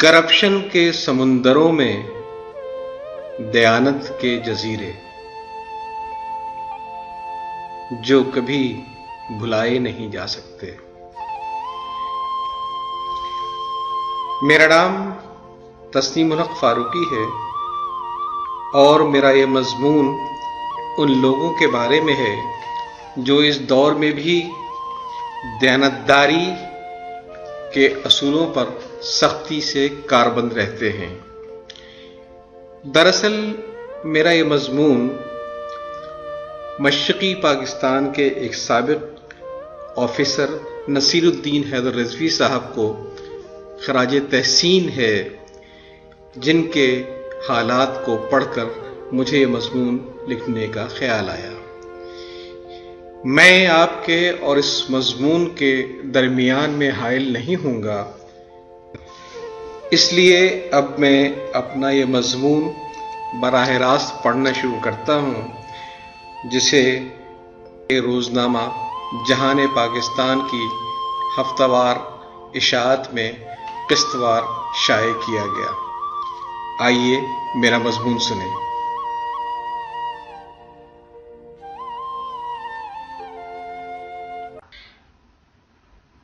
Corruption 0.00 0.68
کے 0.72 0.92
سمندروں 0.92 1.72
میں 1.72 2.02
دیانت 3.54 4.20
کے 4.20 4.36
جزیرے، 4.36 4.92
جو 8.00 8.22
کبھی 8.34 8.80
بھلائے 9.38 9.78
نہیں 9.78 10.08
جا 10.08 10.26
سکتے۔ 10.26 10.66
میرا 14.42 14.66
نام 14.66 15.12
تسنیم 15.90 16.32
الحق 16.32 16.60
فاروقی 16.60 17.04
ہے 17.12 17.24
اور 18.74 19.00
میرا 19.00 19.30
یہ 19.30 19.46
مضمون 19.46 20.18
ان 20.98 21.20
لوگوں 21.20 21.54
کے 21.54 21.66
بارے 21.66 22.00
میں 22.00 22.14
ہے 22.14 22.34
جو 23.16 23.36
اس 23.36 23.60
دور 23.60 23.92
میں 23.92 24.10
بھی 24.10 24.50
دیانتداری 25.62 26.46
کے 27.74 27.86
اصولوں 28.04 28.46
پر 28.54 28.64
سختی 29.02 29.60
سے 29.60 29.88
کاربند 30.06 30.52
رہتے 30.52 30.92
ہیں۔ 30.92 31.18
دراصل 32.82 33.52
میرا 34.04 34.30
یہ 34.30 34.42
مضمون 34.42 35.16
مشرقی 36.78 37.34
پاکستان 37.34 38.12
کے 38.12 38.28
ایک 38.28 38.54
سابق 38.54 39.34
آفیسر 39.96 40.46
نصیر 40.88 41.24
الدین 41.24 41.62
حیدر 41.64 41.94
رضوی 41.94 42.28
صاحب 42.28 42.74
کو 42.74 43.14
خراج 43.86 44.18
تحسین 44.30 44.88
ہے، 44.88 45.28
جن 46.36 46.62
کے 46.62 47.02
حالات 47.48 48.04
کو 48.04 48.26
پڑھ 48.30 48.44
کر 48.54 48.64
مجھے 49.12 49.38
یہ 49.38 49.46
مضمون 49.46 49.98
لکھنے 50.28 50.66
کا 50.66 50.86
خیال 50.86 51.28
آیا۔ 51.28 51.50
میں 53.24 53.66
آپ 53.66 54.06
کے 54.06 54.32
اور 54.40 54.56
اس 54.56 54.90
مضمون 54.90 55.54
کے 55.54 55.86
درمیان 56.02 56.70
میں 56.70 56.90
حائل 56.90 57.32
نہیں 57.32 57.56
ہوں 57.64 57.82
گا۔ 57.82 58.12
اس 59.90 60.12
لیے 60.12 60.68
اب 60.72 60.84
میں 60.98 61.28
اپنا 61.52 61.90
یہ 61.90 62.04
مضمون 62.04 62.72
براہ 63.40 63.68
راست 63.68 64.22
پڑھنا 64.22 64.52
شروع 64.52 64.80
کرتا 64.82 65.16
ہوں، 65.16 65.48
جسے 66.44 67.00
یہ 67.90 68.00
روزنامہ 68.00 68.58
جہان 69.28 69.58
پاکستان 69.74 70.40
کی 70.50 70.66
ہفتہ 71.38 71.62
وار 71.62 71.96
اشاعت 72.54 73.14
میں 73.14 73.32
قسط 73.88 74.14
وار 74.14 74.42
شائع 74.86 75.12
کیا 75.12 75.42
گیا۔ 75.42 75.72
آئیے 76.84 77.20
میرا 77.54 77.78
مضمون 77.78 78.18
سنیں۔ 78.18 78.69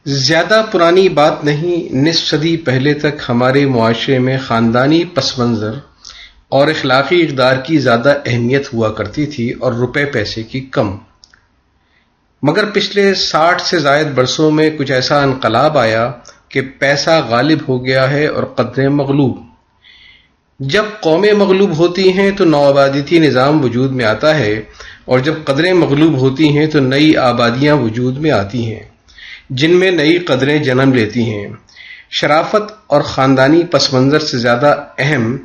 زیادہ 0.07 0.65
پرانی 0.73 1.09
بات 1.09 1.45
نہیں، 1.45 1.95
نصف 1.95 2.25
صدی 2.25 2.57
پہلے 2.57 2.95
تک 2.95 3.23
ہمارے 3.29 3.67
معاشرے 3.67 4.19
میں 4.19 4.39
خاندانی 4.39 5.05
پس 5.05 5.39
منظر 5.39 5.73
اور 6.49 6.69
اخلاقی 6.69 7.23
اقدار 7.23 7.57
کی 7.57 7.79
زیادہ 7.79 8.15
اہمیت 8.27 8.75
ہوا 8.75 8.93
کرتی 8.93 9.27
تھی 9.27 9.51
اور 9.51 9.73
روپے 9.73 10.05
پیسے 10.05 10.43
کی 10.43 10.61
کم۔ 10.61 10.97
مگر 12.43 12.65
پچھلے 12.65 13.15
ساٹھ 13.15 13.63
سے 13.63 13.79
زائد 13.79 14.07
برسوں 14.07 14.51
میں 14.51 14.71
کچھ 14.79 14.93
ایسا 14.93 15.23
انقلاب 15.23 15.79
آیا 15.79 16.13
کہ 16.49 16.61
پیسہ 16.79 17.27
غالب 17.29 17.59
ہو 17.69 17.87
گیا 17.87 18.11
ہے 18.11 18.27
اور 18.27 18.43
قدریں 18.43 18.89
مغلوب۔ 18.89 19.39
جب 20.61 20.85
قومیں 21.01 21.33
مغلوب 21.33 21.79
ہوتی 21.79 22.13
ہیں 22.13 22.31
تو 22.31 22.45
نو 22.45 22.65
آبادیتی 22.65 23.19
نظام 23.19 23.65
وجود 23.65 23.93
میں 23.93 24.05
آتا 24.05 24.39
ہے 24.39 24.63
اور 25.05 25.19
جب 25.19 25.35
قدریں 25.45 25.73
مغلوب 25.73 26.19
ہوتی 26.19 26.59
ہیں 26.59 26.67
تو 26.67 26.81
نئی 26.81 27.17
آبادیاں 27.17 27.77
وجود 27.77 28.19
میں 28.19 28.31
آتی 28.31 28.73
ہیں۔ 28.73 28.96
جن 29.51 29.77
میں 29.77 29.91
نئی 29.91 30.19
قدریں 30.19 30.59
جنم 30.59 30.93
لیتی 30.93 31.23
ہیں۔ 31.23 31.47
شرافت 32.11 32.73
اور 32.87 33.01
خاندانی 33.01 33.63
پس 33.71 33.93
منظر 33.93 34.19
سے 34.19 34.39
زیادہ 34.39 34.85
اہم 34.99 35.37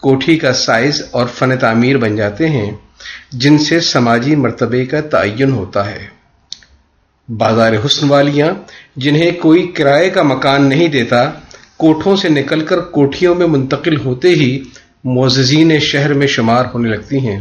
کوٹھی 0.00 0.38
کا 0.38 0.52
سائز 0.52 1.02
اور 1.10 1.26
فن 1.34 1.58
تعمیر 1.58 1.98
بن 1.98 2.16
جاتے 2.16 2.48
ہیں، 2.48 2.70
جن 3.32 3.58
سے 3.58 3.80
سماجی 3.80 4.36
مرتبے 4.36 4.86
کا 4.86 5.00
تعین 5.00 5.50
ہوتا 5.50 5.90
ہے۔ 5.90 6.06
بازار 7.28 7.72
حسن 7.86 8.08
والیاں، 8.08 8.54
جنہیں 8.96 9.30
کوئی 9.30 9.66
کرائے 9.66 10.10
کا 10.10 10.22
مکان 10.22 10.68
نہیں 10.68 10.88
دیتا، 10.88 11.30
کوٹھوں 11.76 12.16
سے 12.16 12.28
نکل 12.28 12.60
کر 12.60 12.80
کوٹھیوں 12.80 13.34
میں 13.34 13.46
منتقل 13.46 13.96
ہوتے 13.96 14.28
ہی 14.28 14.62
معززین 15.04 15.78
شہر 15.78 16.14
میں 16.14 16.26
شمار 16.26 16.64
ہونے 16.74 16.88
لگتی 16.88 17.18
ہیں۔ 17.18 17.40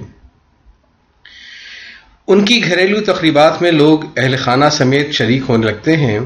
ان 2.28 2.46
کی 2.46 2.64
گھریلو 2.64 3.00
تقریبات 3.02 3.62
میں 3.62 3.72
لوگ 3.72 4.00
اہل 4.18 4.36
خانہ 4.38 4.66
سمیت 4.72 5.12
شریک 5.12 5.42
ہونے 5.50 5.66
لگتے 5.66 5.98
ہیں، 5.98 6.20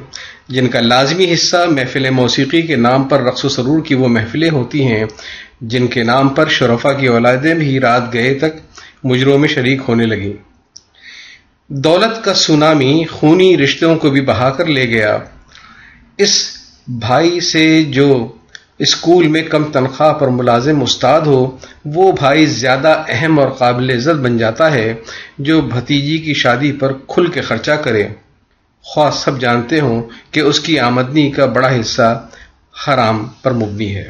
جن 0.48 0.68
کا 0.68 0.80
لازمی 0.80 1.34
حصہ 1.34 1.66
محفل 1.70 2.10
موسیقی 2.10 2.62
کے 2.62 2.76
نام 2.76 3.04
پر 3.04 3.22
رقص 3.22 3.46
و 3.46 3.50
سرور 3.50 3.86
کی 3.86 3.96
وہ 3.96 4.08
محفلیں 4.08 4.50
ہوتی 4.50 4.86
ہیں، 4.86 5.06
جن 5.62 5.88
کے 5.88 6.04
نام 6.04 6.30
پر 6.30 6.48
شرفا 6.48 6.94
کی 6.94 7.08
اولادیں 7.08 7.56
بھی 7.56 7.80
رات 7.80 8.14
گئے 8.14 8.34
تک 8.34 8.80
مجروں 9.04 9.38
میں 9.38 9.48
شریک 9.48 9.82
ہونے 9.88 10.06
لگیں۔ 10.06 10.34
دولت 11.68 12.24
کا 12.24 12.34
سونامی 12.34 13.04
خونی 13.12 13.58
رشتوں 13.58 13.96
کو 13.96 14.10
بھی 14.10 14.22
بہا 14.22 14.50
کر 14.50 14.66
لے 14.66 14.90
گیا۔ 14.90 15.18
اس 16.18 16.48
بھائی 16.88 17.40
سے 17.40 17.84
جو 17.84 18.36
اسکول 18.82 19.28
میں 19.28 19.44
کم 19.44 19.64
تنخواہ 19.64 20.14
پر 20.14 20.28
ملازم 20.28 20.82
استاد 20.82 21.22
ہو، 21.22 21.58
وہ 21.86 22.12
بھائی 22.12 22.46
زیادہ 22.46 23.04
اہم 23.08 23.40
اور 23.40 23.50
قابل 23.50 23.90
عزت 23.90 24.20
بن 24.20 24.38
جاتا 24.38 24.72
ہے 24.72 24.94
جو 25.38 25.62
بھتیجی 25.62 26.18
کی 26.18 26.34
شادی 26.34 26.72
پر 26.72 26.94
کھل 27.08 27.28
کے 27.28 27.42
خرچہ 27.42 27.72
کرے۔ 27.72 28.08
خواہ 28.82 29.12
سب 29.12 29.40
جانتے 29.40 29.80
ہوں 29.80 30.04
کہ 30.32 30.40
اس 30.40 30.60
کی 30.60 30.80
آمدنی 30.80 31.32
کا 31.32 31.46
بڑا 31.46 31.80
حصہ 31.80 32.28
حرام 32.88 33.28
پر 33.42 33.52
مبنی 33.52 33.96
ہے۔ 33.96 34.08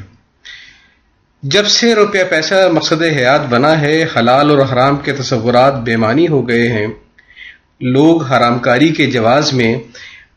جب 1.43 1.67
سے 1.67 1.95
روپیہ 1.95 2.23
پیسہ 2.29 2.69
مقصد 2.73 3.01
حیات 3.01 3.41
بنا 3.49 3.81
ہے، 3.81 4.05
حلال 4.17 4.49
اور 4.49 4.59
حرام 4.73 4.97
کے 4.97 5.11
تصورات 5.11 5.73
بےمانی 5.75 6.27
ہو 6.27 6.47
گئے 6.47 6.67
ہیں۔ 6.67 6.87
لوگ 7.81 8.23
حرام 8.23 8.59
کاری 8.59 8.89
کے 8.89 9.05
جواز 9.05 9.53
میں 9.53 9.75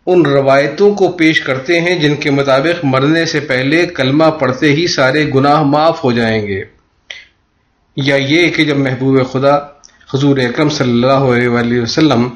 ان 0.07 0.27
روایتوں 0.27 0.95
کو 0.95 1.09
پیش 1.09 1.41
کرتے 1.41 1.81
ہیں 1.81 1.99
جن 1.99 2.17
کے 2.17 2.31
مطابق 2.31 2.85
مرنے 2.85 3.27
سے 3.27 3.41
پہلے 3.41 3.87
کلمہ 3.87 4.25
پڑھتے 4.25 4.73
ہی 4.73 4.87
سارے 4.87 5.31
گناہ 5.35 5.63
معاف 5.63 6.05
ہو 6.05 6.13
جائیں 6.13 6.47
گے۔ 6.47 6.63
یا 7.97 8.17
یہ 8.17 8.51
کہ 8.51 8.65
جب 8.65 8.77
محبوب 8.77 9.33
خدا 9.33 9.57
حضور 10.15 10.39
اکرم 10.39 10.69
صلی 10.69 10.91
اللہ 10.91 11.57
علیہ 11.57 11.81
وسلم 11.81 12.29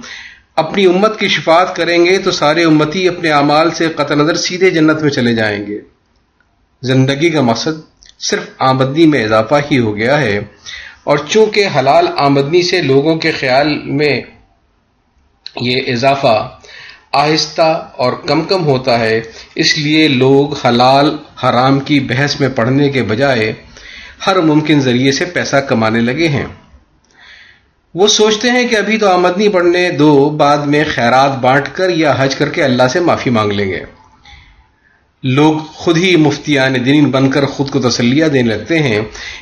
اپنی 0.56 0.86
امت 0.86 1.20
کی 1.20 1.28
شفاعت 1.28 1.76
کریں 1.76 2.06
گے 2.06 2.18
تو 2.18 2.30
سارے 2.30 2.64
امتی 2.64 3.08
اپنے 3.08 3.30
اعمال 3.30 3.70
سے 3.70 3.88
قطع 3.88 4.14
نظر 4.14 4.34
سیدھے 4.34 4.70
جنت 4.70 5.02
میں 5.02 5.10
چلے 5.10 5.34
جائیں 5.34 5.66
گے۔ 5.66 5.78
زندگی 6.82 7.30
کا 7.30 7.40
مقصد 7.40 7.80
صرف 8.18 8.42
آمدنی 8.58 9.06
میں 9.06 9.24
اضافہ 9.24 9.54
ہی 9.70 9.78
ہو 9.78 9.96
گیا 9.96 10.20
ہے 10.20 10.40
اور 11.04 11.18
چونکہ 11.28 11.68
حلال 11.78 12.06
آمدنی 12.16 12.62
سے 12.62 12.82
لوگوں 12.82 13.16
کے 13.16 13.32
خیال 13.32 13.78
میں 13.84 14.20
یہ 15.60 15.92
اضافہ 15.92 16.57
آہستہ 17.12 17.90
اور 17.96 18.12
کم 18.12 18.42
کم 18.42 18.66
ہوتا 18.66 19.00
ہے، 19.00 19.20
اس 19.54 19.78
لیے 19.78 20.08
لوگ 20.08 20.66
حلال، 20.66 21.16
حرام 21.44 21.80
کی 21.80 22.00
بحث 22.00 22.40
میں 22.40 22.48
پڑھنے 22.48 22.88
کے 22.88 23.02
بجائے 23.02 23.52
ہر 24.26 24.40
ممکن 24.40 24.80
ذریعے 24.80 25.12
سے 25.12 25.24
پیسہ 25.24 25.56
کمانے 25.56 26.00
لگے 26.00 26.28
ہیں۔ 26.28 26.46
وہ 27.94 28.08
سوچتے 28.08 28.50
ہیں 28.50 28.68
کہ 28.68 28.76
ابھی 28.76 28.98
تو 28.98 29.08
آمدنی 29.08 29.48
بڑھنے 29.48 29.90
دو، 29.90 30.30
بعد 30.30 30.58
میں 30.58 30.84
خیرات 30.94 31.38
بانٹ 31.38 31.68
کر 31.72 31.88
یا 31.88 32.14
حج 32.18 32.34
کر 32.34 32.48
کے 32.48 32.64
اللہ 32.64 32.88
سے 32.88 33.00
معافی 33.00 33.30
مانگ 33.30 33.52
لیں 33.52 33.68
گے۔ 33.68 33.80
لوگ 35.22 35.54
خود 35.72 35.96
ہی 35.96 36.16
مفتیان 36.16 36.84
دین 36.84 37.10
بن 37.10 37.30
کر 37.30 37.46
خود 37.46 37.70
کو 37.70 37.80
تسلیہ 37.80 38.24
دینے 38.24 38.54
لگتے 38.54 38.78
ہیں 38.78 39.00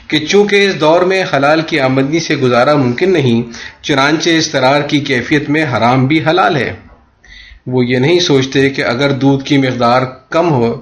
کہ 0.09 0.27
چونکہ 0.27 0.67
اس 0.67 0.81
دور 0.81 1.01
میں 1.01 1.25
حلال 1.35 1.61
کی 1.61 1.81
آمدنی 1.81 2.21
سے 2.21 2.37
گزارا 2.37 2.75
ممکن 2.75 3.13
نہیں، 3.13 3.43
چنانچہ 3.83 4.31
اس 4.31 4.49
طرح 4.49 4.81
کی 4.81 5.01
کیفیت 5.01 5.51
میں 5.51 5.65
حرام 5.65 6.07
بھی 6.07 6.21
حلال 6.21 6.57
ہے۔ 6.57 6.73
وہ 7.67 7.87
یہ 7.87 7.99
نہیں 7.99 8.21
سوچتے 8.21 8.71
کہ 8.71 8.85
اگر 8.85 9.11
دودھ 9.11 9.45
کی 9.45 9.59
مقدار 9.59 10.03
کم 10.31 10.51
ہو 10.51 10.81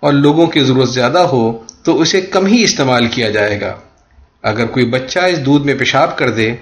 اور 0.00 0.12
لوگوں 0.12 0.46
کی 0.46 0.60
ضرورت 0.60 0.88
زیادہ 0.88 1.18
ہو 1.18 1.58
تو 1.82 2.00
اسے 2.00 2.20
کم 2.20 2.46
ہی 2.46 2.64
استعمال 2.64 3.06
کیا 3.06 3.30
جائے 3.30 3.60
گا۔ 3.60 3.74
اگر 4.42 4.66
کوئی 4.66 4.86
بچہ 4.86 5.18
اس 5.18 5.46
دودھ 5.46 5.66
میں 5.66 5.74
پیشاب 5.74 6.18
کر 6.18 6.30
دے 6.30 6.54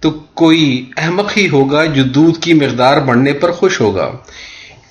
تو 0.00 0.10
کوئی 0.10 0.90
احمق 0.96 1.32
ہی 1.36 1.48
ہوگا 1.48 1.84
جو 1.84 2.02
دودھ 2.02 2.40
کی 2.40 2.52
مقدار 2.52 3.00
بڑھنے 3.00 3.32
پر 3.32 3.52
خوش 3.52 3.80
ہوگا۔ 3.80 4.10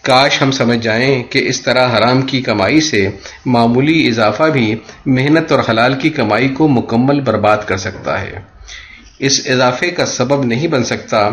کاش 0.01 0.41
ہم 0.41 0.51
سمجھ 0.51 0.79
جائیں 0.79 1.23
کہ 1.23 1.47
اس 1.47 1.61
طرح 1.61 1.97
حرام 1.97 2.21
کی 2.21 2.41
کمائی 2.41 2.81
سے 2.81 3.09
معمولی 3.45 4.07
اضافہ 4.07 4.43
بھی 4.43 4.75
محنت 5.05 5.51
اور 5.51 5.63
حلال 5.69 5.93
کی 5.93 6.09
کمائی 6.09 6.49
کو 6.49 6.67
مکمل 6.67 7.21
برباد 7.21 7.57
کر 7.65 7.77
سکتا 7.77 8.21
ہے۔ 8.21 8.39
اس 9.19 9.47
اضافے 9.49 9.89
کا 9.89 10.05
سبب 10.05 10.43
نہیں 10.43 10.67
بن 10.67 10.83
سکتا 10.83 11.29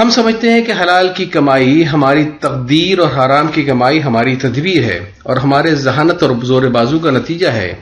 ہم 0.00 0.10
سمجھتے 0.10 0.50
ہیں 0.50 0.62
کہ 0.62 0.72
حلال 0.82 1.08
کی 1.14 1.24
کمائی 1.24 1.88
ہماری 1.88 2.30
تقدیر 2.40 2.98
اور 2.98 3.08
حرام 3.08 3.48
کی 3.48 3.62
کمائی 3.62 4.02
ہماری 4.02 4.36
تدبیر 4.36 4.84
ہے 4.84 5.00
اور 5.22 5.36
ہمارے 5.36 5.74
ذہانت 5.74 6.22
اور 6.22 6.30
زور 6.42 6.62
بازو 6.62 6.98
کا 6.98 7.10
نتیجہ 7.10 7.48
ہے۔ 7.48 7.74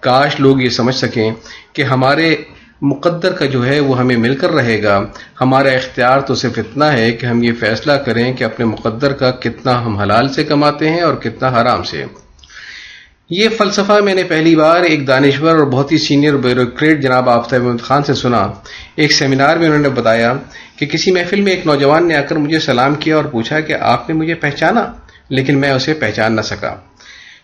کاش 0.00 0.40
لوگ 0.40 0.60
یہ 0.60 0.68
سمجھ 0.68 0.94
سکیں 0.94 1.30
کہ 1.72 1.82
ہمارے 1.82 2.36
مقدر 2.82 3.32
کا 3.32 3.44
جو 3.44 3.66
ہے 3.66 3.80
وہ 3.80 3.98
ہمیں 3.98 4.16
مل 4.16 4.34
کر 4.34 4.50
رہے 4.50 4.82
گا۔ 4.82 5.04
ہمارا 5.40 5.68
اختیار 5.68 6.20
تو 6.20 6.34
صرف 6.34 6.52
اتنا 6.56 6.92
ہے 6.92 7.12
کہ 7.12 7.26
ہم 7.26 7.42
یہ 7.42 7.52
فیصلہ 7.60 7.92
کریں 7.92 8.32
کہ 8.32 8.44
اپنے 8.44 8.64
مقدر 8.64 9.12
کا 9.12 9.30
کتنا 9.30 9.86
ہم 9.86 9.96
حلال 9.96 10.28
سے 10.28 10.44
کماتے 10.44 10.90
ہیں 10.90 11.00
اور 11.00 11.14
کتنا 11.14 11.48
حرام 11.48 11.82
سے۔ 11.82 12.04
یہ 13.30 13.48
فلسفہ 13.48 13.92
میں 14.04 14.14
نے 14.14 14.22
پہلی 14.22 14.56
بار 14.56 14.80
ایک 14.80 15.06
دانشور 15.06 15.50
اور 15.50 15.66
بہت 15.66 15.92
ہی 15.92 15.98
سینئر 15.98 16.36
بیوروکریٹ 16.36 17.00
جناب 17.00 17.30
آفتاب 17.30 17.66
احمد 17.66 17.82
خان 17.82 18.02
سے 18.02 18.14
سنا۔ 18.14 18.46
ایک 18.96 19.12
سیمینار 19.12 19.56
میں 19.56 19.66
انہوں 19.66 19.80
نے 19.80 19.88
بتایا 19.88 20.34
کہ 20.76 20.86
کسی 20.86 21.10
محفل 21.10 21.40
میں 21.40 21.52
ایک 21.52 21.66
نوجوان 21.66 22.08
نے 22.08 22.16
آ 22.16 22.20
کر 22.20 22.36
مجھے 22.36 22.60
سلام 22.60 22.94
کیا 22.94 23.16
اور 23.16 23.24
پوچھا 23.24 23.60
کہ 23.60 23.72
آپ 23.72 24.08
نے 24.08 24.14
مجھے 24.14 24.34
پہچانا، 24.34 24.92
لیکن 25.28 25.58
میں 25.58 25.70
اسے 25.70 25.94
پہچان 25.94 26.36
نہ 26.36 26.40
سکا۔ 26.40 26.74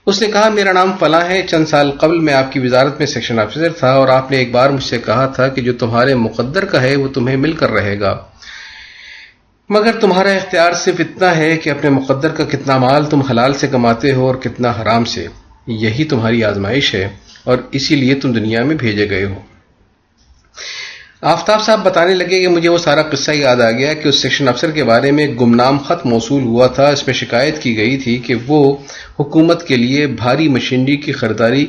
اس 0.07 0.23
نے 0.23 0.29
کہا، 0.29 0.49
میرا 0.49 0.73
نام 0.73 0.93
فلاں 1.01 1.29
ہے، 1.29 1.43
چند 1.43 1.67
سال 1.67 1.91
قبل 1.91 2.19
میں 2.19 2.35
آپ 2.35 2.53
کی 2.53 2.59
وزارت 2.59 2.99
میں 2.99 3.07
سیکشن 3.07 3.39
آفیسر 3.39 3.73
تھا 3.73 3.91
اور 3.91 4.09
آپ 4.09 4.31
نے 4.31 4.37
ایک 4.37 4.53
بار 4.53 4.71
مجھ 4.71 4.85
سے 4.85 4.99
کہا 4.99 5.27
تھا 5.27 5.49
کہ 5.49 5.63
جو 5.63 5.73
تمہارے 5.73 6.15
مقدر 6.15 6.65
کا 6.65 6.83
ہے 6.83 6.97
وہ 6.97 7.09
تمہیں 7.09 7.37
مل 7.37 7.53
کر 7.53 7.71
رہے 7.71 8.01
گا۔ 8.01 8.19
مگر 9.69 9.93
تمہارا 10.01 10.31
اختیار 10.31 10.73
صرف 10.73 10.95
اتنا 10.99 11.37
ہے 11.37 11.57
کہ 11.57 11.71
اپنے 11.71 11.91
مقدر 11.91 12.29
کا 12.29 12.45
کتنا 12.45 12.79
مال 12.79 13.07
تم 13.07 13.21
حلال 13.21 13.53
سے 13.55 13.67
کماتے 13.67 14.13
ہو 14.13 14.27
اور 14.27 14.35
کتنا 14.35 14.73
حرام 14.83 15.05
سے۔ 15.05 15.27
یہی 15.67 16.05
تمہاری 16.05 16.45
آزمائش 16.45 16.95
ہے 16.95 17.09
اور 17.45 17.59
اسی 17.73 17.97
لیے 17.97 18.15
تم 18.15 18.33
دنیا 18.33 18.65
میں 18.65 18.75
بھیجے 18.75 19.11
گئے 19.11 19.25
ہو۔ 19.25 19.35
آفتاب 21.23 21.63
صاحب 21.63 21.85
بتانے 21.85 22.15
لگے 22.15 22.41
کہ 22.41 22.49
مجھے 22.49 22.69
وہ 22.69 22.79
سارا 22.79 23.03
قصہ 23.03 23.31
یاد 23.31 23.57
آ 23.57 23.71
گیا 23.71 23.93
کہ 23.93 24.09
اس 24.09 24.23
سیکشن 24.23 24.49
افسر 24.49 24.71
کے 24.71 24.85
بارے 24.85 25.11
میں 25.11 25.27
گمنام 25.27 25.79
خط 25.79 26.07
موصول 26.07 26.43
ہوا 26.43 26.67
تھا۔ 26.67 26.89
اس 26.89 27.07
میں 27.07 27.15
شکایت 27.15 27.63
کی 27.63 27.77
گئی 27.77 27.97
تھی 27.97 28.19
کہ 28.19 28.35
وہ 28.47 28.77
حکومت 29.21 29.67
کے 29.67 29.77
لیے 29.77 30.07
بھاری 30.07 30.49
مشینری 30.49 30.97
کی 30.97 31.13
خریداری 31.13 31.67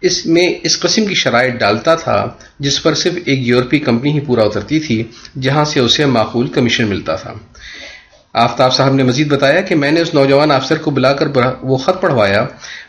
اس 0.00 0.26
میں 0.26 0.54
اس 0.62 0.80
قسم 0.80 1.06
کی 1.06 1.14
شرائط 1.14 1.52
ڈالتا 1.52 1.94
تھا 1.94 2.26
جس 2.58 2.82
پر 2.82 2.94
صرف 2.94 3.12
ایک 3.24 3.38
یورپی 3.48 3.78
کمپنی 3.78 4.12
ہی 4.12 4.20
پورا 4.20 4.42
اترتی 4.42 4.80
تھی، 4.80 5.02
جہاں 5.40 5.64
سے 5.64 5.80
اسے 5.80 6.06
معقول 6.06 6.48
کمیشن 6.48 6.86
ملتا 6.86 7.14
تھا۔ 7.14 7.32
آفتاب 8.32 8.74
صاحب 8.74 8.94
نے 8.94 9.02
مزید 9.02 9.28
بتایا 9.28 9.60
کہ 9.60 9.74
میں 9.74 9.90
نے 9.90 10.00
اس 10.00 10.14
نوجوان 10.14 10.50
افسر 10.50 10.78
کو 10.78 10.90
بلا 10.90 11.12
کر 11.12 11.28
وہ 11.62 11.76
خط 11.76 12.00
پڑھوایا۔ 12.00 12.46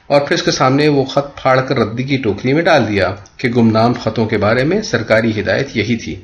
اور 0.07 0.21
پھر 0.21 0.35
اس 0.35 0.43
کے 0.43 0.51
سامنے 0.51 0.87
وہ 0.87 1.03
خط 1.03 1.41
پھاڑ 1.41 1.61
کر 1.61 1.77
ردی 1.77 2.03
کی 2.03 2.17
ٹوکری 2.17 2.53
میں 2.53 2.61
ڈال 2.61 2.87
دیا 2.87 3.15
کہ 3.37 3.49
گمنام 3.49 3.93
خطوں 4.03 4.25
کے 4.25 4.37
بارے 4.37 4.63
میں 4.63 4.81
سرکاری 4.81 5.41
ہدایت 5.41 5.77
یہی 5.77 5.97
تھی۔ 5.97 6.15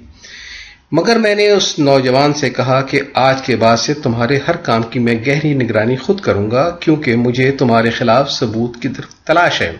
مگر 0.92 1.16
میں 1.16 1.36
نے 1.36 1.50
اس 1.50 1.80
نوجوان 1.80 2.34
سے 2.34 2.50
کہا 2.50 2.82
کہ 2.82 3.02
آج 3.14 3.42
کے 3.42 3.56
بعد 3.56 3.78
سے 3.78 3.94
تمہارے 3.94 4.40
ہر 4.48 4.56
کام 4.56 4.84
کی 4.84 5.00
میں 5.00 5.16
گہری 5.28 5.54
نگرانی 5.54 5.96
خود 5.96 6.22
کروں 6.22 6.52
گا 6.52 6.78
کیونکہ 6.80 7.16
مجھے 7.16 7.52
تمہارے 7.52 7.90
خلاف 7.90 8.32
ثبوت 8.32 8.82
کی 8.82 8.88
تلاش 9.26 9.62
ہے۔ 9.62 9.72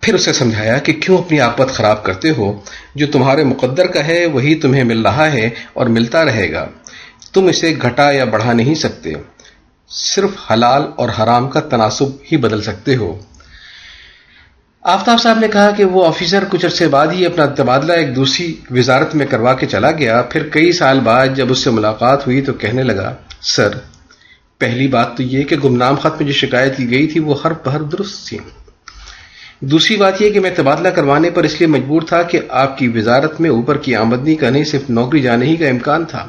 پھر 0.00 0.14
اسے 0.14 0.32
سمجھایا 0.32 0.78
کہ 0.78 0.92
کیوں 0.92 1.18
اپنی 1.18 1.40
آپت 1.40 1.68
خراب 1.68 2.04
کرتے 2.04 2.30
ہو؟ 2.30 2.60
جو 2.94 3.06
تمہارے 3.06 3.44
مقدر 3.44 3.86
کا 3.86 4.06
ہے 4.06 4.26
وہی 4.26 4.54
تمہیں 4.54 4.84
مل 4.84 5.02
رہا 5.02 5.32
ہے 5.32 5.50
اور 5.72 5.86
ملتا 5.86 6.24
رہے 6.24 6.52
گا۔ 6.52 6.68
تم 7.32 7.46
اسے 7.46 7.74
گھٹا 7.82 8.10
یا 8.10 8.24
بڑھا 8.24 8.52
نہیں 8.52 8.74
سکتے۔ 8.74 9.12
صرف 9.92 10.52
حلال 10.52 10.82
اور 10.96 11.08
حرام 11.08 11.48
کا 11.48 11.60
تناسب 11.60 12.06
ہی 12.32 12.36
بدل 12.36 12.62
سکتے 12.62 12.96
ہو۔ 12.96 13.18
آفتاب 14.82 15.20
صاحب 15.20 15.38
نے 15.38 15.48
کہا 15.48 15.70
کہ 15.70 15.84
وہ 15.84 16.06
آفیسر 16.06 16.44
کچھ 16.50 16.64
عرصے 16.64 16.88
بعد 16.88 17.06
ہی 17.06 17.26
اپنا 17.26 17.46
تبادلہ 17.46 17.92
ایک 17.92 18.16
دوسری 18.16 18.54
وزارت 18.70 19.14
میں 19.14 19.26
کروا 19.26 19.54
کے 19.54 19.66
چلا 19.66 19.90
گیا۔ 19.90 20.22
پھر 20.22 20.48
کئی 20.48 20.72
سال 20.72 21.00
بعد 21.00 21.28
جب 21.34 21.46
اس 21.50 21.58
سے 21.58 21.70
ملاقات 21.70 22.26
ہوئی 22.26 22.40
تو 22.40 22.52
کہنے 22.52 22.82
لگا، 22.82 23.14
سر، 23.40 23.68
پہلی 24.58 24.88
بات 24.88 25.16
تو 25.16 25.22
یہ 25.22 25.44
کہ 25.44 25.56
گمنام 25.56 25.94
خط 25.94 26.20
میں 26.20 26.26
جو 26.26 26.32
شکایت 26.32 26.76
کی 26.76 26.90
گئی 26.90 27.06
تھی 27.06 27.20
وہ 27.20 27.34
ہر 27.44 27.52
پہر 27.52 27.82
درست 27.82 28.28
تھی۔ 28.28 28.38
دوسری 29.60 29.96
بات 29.96 30.22
یہ 30.22 30.30
کہ 30.30 30.40
میں 30.40 30.50
تبادلہ 30.56 30.88
کروانے 30.88 31.30
پر 31.30 31.44
اس 31.44 31.54
لیے 31.58 31.66
مجبور 31.66 32.02
تھا 32.02 32.22
کہ 32.22 32.40
آپ 32.48 32.78
کی 32.78 32.88
وزارت 32.88 33.40
میں 33.40 33.50
اوپر 33.50 33.76
کی 33.76 33.96
آمدنی 33.96 34.34
کا 34.34 34.50
نہیں، 34.50 34.64
صرف 34.64 34.90
نوکری 34.90 35.20
جانے 35.20 35.46
ہی 35.46 35.56
کا 35.56 35.68
امکان 35.68 36.04
تھا۔ 36.04 36.28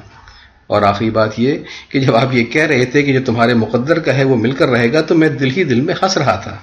اور 0.67 0.81
آخری 0.81 1.09
بات 1.09 1.39
یہ 1.39 1.57
کہ 1.89 1.99
جب 1.99 2.15
آپ 2.15 2.33
یہ 2.33 2.43
کہہ 2.43 2.65
رہے 2.65 2.85
تھے 2.85 3.03
کہ 3.03 3.13
جو 3.13 3.19
تمہارے 3.25 3.53
مقدر 3.53 3.99
کا 3.99 4.13
ہے 4.13 4.23
وہ 4.23 4.35
مل 4.35 4.51
کر 4.51 4.69
رہے 4.69 4.93
گا، 4.93 5.01
تو 5.01 5.15
میں 5.15 5.29
دل 5.29 5.49
ہی 5.57 5.63
دل 5.63 5.81
میں 5.81 5.93
ہنس 6.03 6.17
رہا 6.17 6.35
تھا۔ 6.35 6.57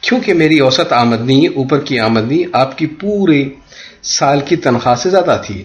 کیونکہ 0.00 0.34
میری 0.34 0.58
اوسط 0.58 0.92
آمدنی 0.92 1.46
اوپر 1.46 1.80
کی 1.80 1.98
آمدنی 1.98 2.42
آپ 2.52 2.78
کی 2.78 2.86
پورے 2.86 3.44
سال 4.02 4.40
کی 4.40 4.56
تنخواہ 4.56 4.94
سے 4.94 5.10
زیادہ 5.10 5.40
تھی۔ 5.46 5.64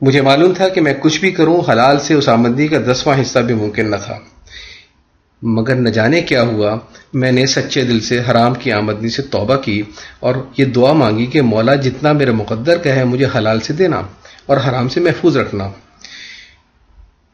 مجھے 0.00 0.20
معلوم 0.20 0.52
تھا 0.52 0.68
کہ 0.68 0.80
میں 0.80 0.94
کچھ 1.00 1.20
بھی 1.20 1.30
کروں، 1.30 1.70
حلال 1.72 1.98
سے 1.98 2.14
اس 2.14 2.28
آمدنی 2.28 2.68
کا 2.68 2.78
دسواں 2.92 3.22
حصہ 3.22 3.38
بھی 3.38 3.54
ممکن 3.54 3.90
نہ 3.90 3.96
تھا۔ 4.04 4.18
مگر 5.42 5.74
نہ 5.74 5.88
جانے 5.88 6.20
کیا 6.20 6.42
ہوا، 6.42 6.78
میں 7.14 7.32
نے 7.32 7.46
سچے 7.46 7.84
دل 7.84 8.00
سے، 8.00 8.20
حرام 8.30 8.54
کی 8.54 8.72
آمدنی 8.72 9.08
سے 9.08 9.22
توبہ 9.22 9.56
کی 9.56 9.82
اور 10.20 10.34
یہ 10.56 10.64
دعا 10.64 10.92
مانگی 10.92 11.26
کہ 11.26 11.42
مولا 11.42 11.74
جتنا 11.74 12.12
میرے 12.12 12.30
مقدر 12.30 12.78
کا 12.78 12.94
ہے 12.94 13.04
مجھے 13.04 13.26
حلال 13.34 13.60
سے 13.60 13.72
دینا 13.72 14.02
اور 14.46 14.56
حرام 14.56 14.88
سے 14.88 15.00
محفوظ 15.00 15.36
رکھنا۔ 15.36 15.68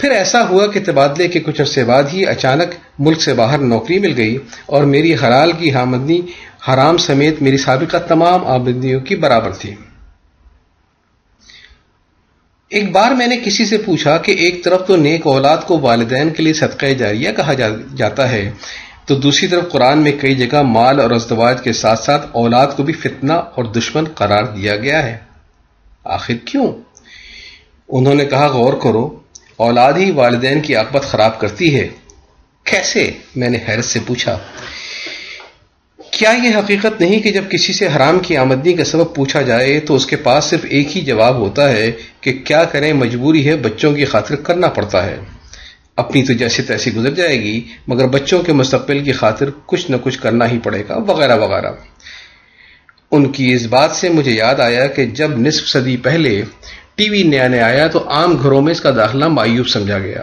پھر 0.02 0.10
ایسا 0.10 0.48
ہوا 0.48 0.66
کہ 0.66 0.80
تبادلے 0.86 1.28
کے 1.28 1.40
کچھ 1.40 1.60
عرصے 1.60 1.84
بعد 1.84 2.02
ہی 2.12 2.26
اچانک 2.26 2.74
ملک 2.98 3.22
سے 3.22 3.34
باہر 3.34 3.58
نوکری 3.58 3.98
مل 3.98 4.14
گئی 4.16 4.38
اور 4.66 4.84
میری 4.84 5.14
حلال 5.14 5.52
کی 5.52 5.72
ہاں 5.72 5.82
آمدنی 5.82 6.20
حرام 6.68 6.96
سمیت 6.96 7.42
میری 7.42 7.56
سابقہ 7.56 7.96
تمام 7.96 8.46
آمدنیوں 8.46 9.00
کی 9.00 9.16
برابر 9.16 9.50
تھی۔ 9.50 9.74
ایک 12.68 12.92
بار 12.92 13.10
میں 13.10 13.26
نے 13.26 13.36
کسی 13.36 13.64
سے 13.64 13.78
پوچھا 13.78 14.16
کہ 14.16 14.32
ایک 14.32 14.64
طرف 14.64 14.86
تو 14.86 14.96
نیک 14.96 15.26
اولاد 15.26 15.56
کو 15.66 15.78
والدین 15.80 16.30
کے 16.30 16.42
لیے 16.42 16.52
صدقہ 16.52 16.86
جاریہ 16.86 17.30
کہا 17.36 17.52
جاتا 17.96 18.30
ہے، 18.30 18.50
تو 19.06 19.14
دوسری 19.14 19.48
طرف 19.48 19.68
قرآن 19.68 19.98
میں 19.98 20.12
کئی 20.12 20.34
جگہ 20.34 20.62
مال 20.62 21.00
اور 21.00 21.10
ازدواج 21.10 21.62
کے 21.62 21.72
ساتھ 21.72 22.00
ساتھ 22.00 22.26
اولاد 22.32 22.66
کو 22.76 22.82
بھی 22.82 22.92
فتنہ 22.92 23.32
اور 23.32 23.64
دشمن 23.64 24.04
قرار 24.04 24.44
دیا 24.44 24.76
گیا 24.76 25.02
ہے۔ 25.02 25.18
آخر 26.04 26.34
کیوں؟ 26.44 26.72
انہوں 27.88 28.14
نے 28.14 28.24
کہا، 28.24 28.46
غور 28.46 28.72
کرو 28.72 29.21
اولاد 29.62 29.92
ہی 29.92 30.10
والدین 30.10 30.60
کی 30.60 30.76
عقبت 30.76 31.02
خراب 31.02 31.40
کرتی 31.40 31.74
ہے۔ 31.74 31.88
کیسے؟ 32.64 33.10
میں 33.36 33.50
نے 33.50 33.58
حیرت 33.68 33.84
سے 33.84 33.98
پوچھا۔ 34.06 34.38
کیا 36.10 36.30
یہ 36.30 36.56
حقیقت 36.56 37.00
نہیں 37.00 37.20
کہ 37.20 37.30
جب 37.30 37.44
کسی 37.50 37.72
سے 37.72 37.88
حرام 37.96 38.18
کی 38.18 38.36
آمدنی 38.36 38.72
کا 38.74 38.84
سبب 38.84 39.14
پوچھا 39.14 39.42
جائے 39.42 39.80
تو 39.80 39.94
اس 39.94 40.06
کے 40.06 40.16
پاس 40.16 40.44
صرف 40.44 40.60
ایک 40.70 40.96
ہی 40.96 41.00
جواب 41.00 41.36
ہوتا 41.36 41.72
ہے 41.72 41.92
کہ 42.20 42.32
کیا 42.32 42.64
کریں، 42.64 42.92
مجبوری 42.92 43.48
ہے 43.48 43.56
بچوں 43.56 43.92
کی 43.92 44.04
خاطر 44.04 44.34
کرنا 44.34 44.68
پڑتا 44.68 45.06
ہے۔ 45.06 45.16
اپنی 45.96 46.24
تو 46.24 46.32
جیسے 46.32 46.62
تیسی 46.62 46.94
گزر 46.94 47.10
جائے 47.10 47.40
گی، 47.40 47.64
مگر 47.86 48.06
بچوں 48.06 48.42
کے 48.42 48.52
مستقبل 48.52 49.04
کی 49.04 49.12
خاطر 49.12 49.50
کچھ 49.66 49.90
نہ 49.90 49.96
کچھ 50.02 50.18
کرنا 50.18 50.50
ہی 50.50 50.58
پڑے 50.58 50.82
گا، 50.88 50.96
وغیرہ 50.96 51.36
وغیرہ۔ 51.36 51.72
ان 53.10 53.32
کی 53.32 53.52
اس 53.52 53.66
بات 53.66 53.90
سے 53.90 54.08
مجھے 54.08 54.32
یاد 54.32 54.54
آیا 54.54 54.86
کہ 54.86 55.06
جب 55.06 55.38
نصف 55.38 55.68
صدی 55.68 55.96
پہلے 55.96 56.42
ٹی 57.02 57.10
وی 57.10 57.22
نیا 57.22 57.48
نیا 57.48 57.66
آیا 57.66 57.86
تو 57.86 58.10
عام 58.10 58.36
گھروں 58.42 58.62
میں 58.62 58.72
اس 58.72 58.80
کا 58.80 58.90
داخلہ 58.90 59.28
مایوب 59.28 59.68
سمجھا 59.68 59.98
گیا۔ 59.98 60.22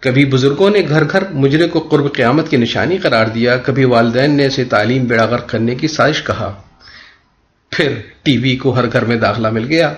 کبھی 0.00 0.24
بزرگوں 0.24 0.70
نے 0.70 0.82
گھر 0.88 1.04
گھر 1.10 1.22
مجرے 1.30 1.68
کو 1.68 1.80
قرب 1.80 2.12
قیامت 2.14 2.48
کی 2.48 2.56
نشانی 2.56 2.98
قرار 2.98 3.26
دیا، 3.26 3.56
کبھی 3.56 3.84
والدین 3.84 4.30
نے 4.30 4.46
اسے 4.46 4.64
تعلیم 4.64 5.04
بیڑا 5.04 5.24
غرق 5.24 5.48
کرنے 5.48 5.74
کی 5.74 5.88
سازش 5.88 6.22
کہا۔ 6.22 6.62
پھر 7.70 7.94
ٹی 8.22 8.38
وی 8.38 8.56
کو 8.56 8.70
ہر 8.70 8.92
گھر 8.92 9.04
میں 9.04 9.16
داخلہ 9.16 9.50
مل 9.50 9.64
گیا۔ 9.68 9.94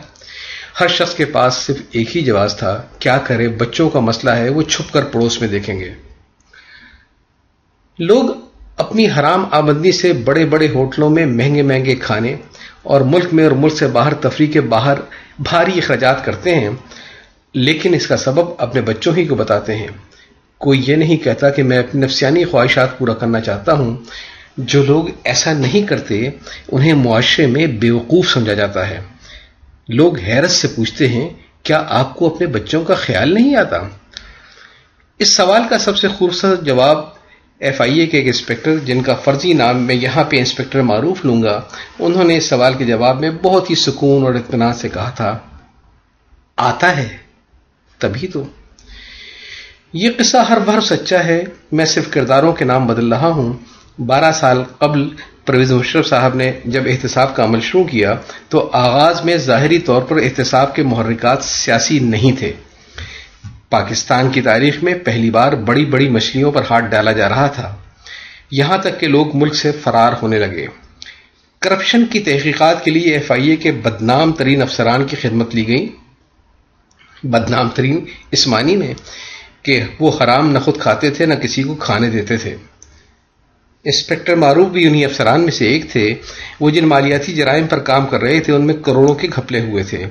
ہر 0.80 0.88
شخص 0.88 1.14
کے 1.14 1.24
پاس 1.24 1.54
صرف 1.54 1.76
ایک 1.90 2.16
ہی 2.16 2.22
جواز 2.22 2.56
تھا، 2.56 2.82
کیا 2.98 3.18
کرے، 3.18 3.48
بچوں 3.48 3.90
کا 3.90 4.00
مسئلہ 4.00 4.30
ہے، 4.30 4.48
وہ 4.48 4.62
چھپ 4.62 4.92
کر 4.92 5.02
پڑوس 5.02 5.40
میں 5.40 5.48
دیکھیں 5.48 5.80
گے۔ 5.80 5.90
لوگ 7.98 8.24
اپنی 8.76 9.10
حرام 9.10 9.44
آمدنی 9.50 9.92
سے 9.92 10.12
بڑے 10.12 10.46
بڑے 10.46 10.68
ہوٹلوں 10.68 11.10
میں 11.10 11.26
مہنگے 11.26 11.62
مہنگے 11.62 11.94
کھانے 11.94 12.36
اور 12.88 13.00
ملک 13.00 13.24
میں 13.32 13.44
اور 13.44 13.52
ملک 13.52 13.76
سے 13.76 13.86
باہر، 13.86 14.14
تفریح 14.14 14.52
کے 14.52 14.60
باہر 14.60 14.94
بھاری 15.38 15.78
اخراجات 15.78 16.24
کرتے 16.24 16.54
ہیں، 16.54 16.70
لیکن 17.54 17.94
اس 17.94 18.06
کا 18.06 18.16
سبب 18.16 18.50
اپنے 18.58 18.80
بچوں 18.80 19.16
ہی 19.16 19.26
کو 19.26 19.34
بتاتے 19.34 19.76
ہیں۔ 19.76 19.88
کوئی 20.58 20.82
یہ 20.86 20.96
نہیں 20.96 21.16
کہتا 21.16 21.50
کہ 21.50 21.62
میں 21.62 21.78
اپنی 21.78 22.04
نفسیانی 22.04 22.44
خواہشات 22.44 22.98
پورا 22.98 23.14
کرنا 23.14 23.40
چاہتا 23.40 23.72
ہوں۔ 23.72 23.96
جو 24.56 24.84
لوگ 24.84 25.04
ایسا 25.24 25.52
نہیں 25.52 25.86
کرتے، 25.86 26.28
انہیں 26.72 26.92
معاشرے 26.92 27.46
میں 27.46 27.66
بیوقوف 27.66 28.28
سمجھا 28.28 28.54
جاتا 28.54 28.90
ہے۔ 28.90 29.00
لوگ 29.88 30.18
حیرت 30.18 30.50
سے 30.50 30.68
پوچھتے 30.68 31.08
ہیں، 31.08 31.28
کیا 31.62 31.84
آپ 31.88 32.14
کو 32.14 32.34
اپنے 32.34 32.46
بچوں 32.46 32.84
کا 32.84 32.94
خیال 32.94 33.34
نہیں 33.34 33.56
آتا؟ 33.56 33.76
اس 35.18 35.36
سوال 35.36 35.62
کا 35.70 35.78
سب 35.78 35.98
سے 35.98 36.08
خوبصورت 36.08 36.62
جواب 36.62 37.17
ایف 37.60 37.80
آئی 37.80 37.98
اے 37.98 38.06
کے 38.06 38.16
ایک 38.16 38.26
انسپیکٹر 38.26 38.76
جن 38.76 39.02
کا 39.02 39.14
فرضی 39.14 39.52
نام 39.52 39.82
میں 39.82 39.94
یہاں 39.94 40.24
پہ 40.24 40.36
انسپیکٹر 40.36 40.82
معروف 40.82 41.24
لوں 41.24 41.42
گا، 41.42 41.60
انہوں 41.98 42.24
نے 42.24 42.36
اس 42.36 42.44
سوال 42.44 42.74
کے 42.74 42.84
جواب 42.84 43.20
میں 43.20 43.30
بہت 43.30 43.70
ہی 43.70 43.74
سکون 43.74 44.24
اور 44.24 44.34
اطمینان 44.34 44.74
سے 44.74 44.88
کہا 44.88 45.10
تھا۔ 45.10 45.38
آتا 46.56 46.96
ہے، 46.96 47.16
تبھی 47.98 48.28
تو۔ 48.28 48.44
یہ 49.92 50.10
قصہ 50.18 50.36
ہر 50.36 50.58
بھر 50.58 50.80
سچا 50.80 51.24
ہے، 51.24 51.44
میں 51.72 51.84
صرف 51.84 52.10
کرداروں 52.10 52.52
کے 52.52 52.64
نام 52.64 52.86
بدل 52.86 53.12
رہا 53.12 53.28
ہوں۔ 53.28 53.52
بارہ 53.98 54.32
سال 54.32 54.62
قبل 54.78 55.08
پرویز 55.46 55.72
مشرف 55.72 56.08
صاحب 56.08 56.34
نے 56.34 56.52
جب 56.64 56.82
احتساب 56.86 57.36
کا 57.36 57.44
عمل 57.44 57.60
شروع 57.60 57.84
کیا، 57.84 58.14
تو 58.48 58.70
آغاز 58.72 59.24
میں 59.24 59.36
ظاہری 59.36 59.78
طور 59.78 60.02
پر 60.02 60.16
احتساب 60.16 60.74
کے 60.74 60.82
محرکات 60.82 61.44
سیاسی 61.44 61.98
نہیں 61.98 62.38
تھے۔ 62.38 62.52
پاکستان 63.70 64.30
کی 64.30 64.40
تاریخ 64.40 64.82
میں 64.82 64.94
پہلی 64.94 65.30
بار 65.30 65.52
بڑی 65.52 65.84
بڑی 65.84 66.08
مچھلیوں 66.08 66.52
پر 66.52 66.62
ہاتھ 66.70 66.84
ڈالا 66.84 67.12
جا 67.12 67.28
رہا 67.28 67.46
تھا۔ 67.46 67.76
یہاں 68.50 68.78
تک 68.78 69.00
کہ 69.00 69.06
لوگ 69.06 69.36
ملک 69.36 69.54
سے 69.54 69.72
فرار 69.72 70.12
ہونے 70.22 70.38
لگے۔ 70.38 70.66
کرپشن 71.58 72.06
کی 72.06 72.20
تحقیقات 72.20 72.84
کے 72.84 72.90
لیے 72.90 73.12
ایف 73.12 73.32
آئی 73.32 73.48
اے 73.48 73.56
کے 73.56 73.72
بدنام 73.72 74.32
ترین 74.32 74.62
افسران 74.62 75.06
کی 75.06 75.16
خدمت 75.16 75.54
لی 75.54 75.68
گئی 75.68 75.88
بدنام 77.22 77.68
ترین 77.68 78.04
اس 78.30 78.46
معنی 78.46 78.76
میں 78.76 78.94
کہ 79.62 79.82
وہ 80.00 80.12
حرام 80.20 80.50
نہ 80.50 80.58
خود 80.58 80.78
کھاتے 80.80 81.10
تھے، 81.10 81.26
نہ 81.26 81.34
کسی 81.34 81.62
کو 81.62 81.74
کھانے 81.74 82.10
دیتے 82.10 82.36
تھے۔ 82.36 82.56
انسپیکٹر 83.84 84.34
معروف 84.34 84.68
بھی 84.68 84.86
انہی 84.86 85.04
افسران 85.04 85.40
میں 85.40 85.52
سے 85.52 85.66
ایک 85.66 85.90
تھے۔ 85.90 86.14
وہ 86.60 86.70
جن 86.70 86.88
مالیاتی 86.88 87.34
جرائم 87.34 87.66
پر 87.66 87.78
کام 87.78 88.06
کر 88.06 88.20
رہے 88.20 88.40
تھے، 88.40 88.52
ان 88.52 88.66
میں 88.66 88.74
کروڑوں 88.74 89.14
کے 89.14 89.28
گھپلے 89.36 89.60
ہوئے 89.60 89.82
تھے۔ 89.82 90.04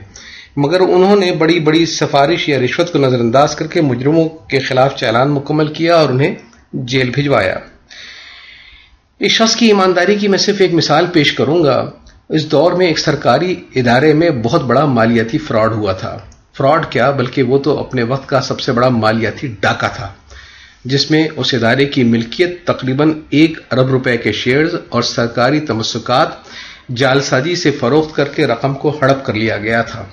مگر 0.57 0.79
انہوں 0.79 1.15
نے 1.15 1.31
بڑی 1.31 1.59
بڑی 1.59 1.85
سفارش 1.85 2.49
یا 2.49 2.59
رشوت 2.59 2.93
کو 2.93 2.99
نظر 2.99 3.19
انداز 3.19 3.55
کر 3.55 3.67
کے 3.67 3.81
مجرموں 3.81 4.29
کے 4.29 4.59
خلاف 4.59 4.95
چالان 4.95 5.31
مکمل 5.31 5.73
کیا 5.73 5.95
اور 5.95 6.09
انہیں 6.09 6.35
جیل 6.73 7.09
بھجوایا۔ 7.09 7.55
اس 9.19 9.31
شخص 9.31 9.55
کی 9.55 9.65
ایمانداری 9.65 10.15
کی 10.15 10.27
میں 10.27 10.37
صرف 10.37 10.55
ایک 10.59 10.73
مثال 10.73 11.05
پیش 11.13 11.33
کروں 11.33 11.63
گا۔ 11.63 11.91
اس 12.29 12.51
دور 12.51 12.71
میں 12.71 12.87
ایک 12.87 12.99
سرکاری 12.99 13.55
ادارے 13.75 14.13
میں 14.13 14.29
بہت 14.29 14.63
بڑا 14.63 14.85
مالیاتی 14.85 15.37
فراڈ 15.37 15.73
ہوا 15.73 15.93
تھا۔ 15.93 16.17
فراڈ 16.57 16.85
کیا؟ 16.89 17.11
بلکہ 17.11 17.43
وہ 17.43 17.57
تو 17.57 17.79
اپنے 17.79 18.03
وقت 18.03 18.29
کا 18.29 18.41
سب 18.41 18.59
سے 18.59 18.71
بڑا 18.71 18.89
مالیاتی 18.89 19.47
ڈاکہ 19.59 19.87
تھا، 19.95 20.13
جس 20.85 21.11
میں 21.11 21.27
اس 21.35 21.53
ادارے 21.53 21.85
کی 21.85 22.03
ملکیت 22.03 22.67
تقریباً 22.67 23.13
ایک 23.29 23.57
ارب 23.71 23.87
روپے 23.87 24.17
کے 24.17 24.31
شیئرز 24.31 24.75
اور 24.89 25.01
سرکاری 25.01 25.59
تمسکات 25.59 26.27
جال 26.95 27.21
سازی 27.21 27.55
سے 27.55 27.71
فروخت 27.71 28.15
کر 28.15 28.25
کے 28.25 28.47
رقم 28.47 28.73
کو 28.73 28.97
ہڑپ 29.01 29.25
کر 29.25 29.33
لیا 29.33 29.57
گیا 29.57 29.81
تھا۔ 29.81 30.05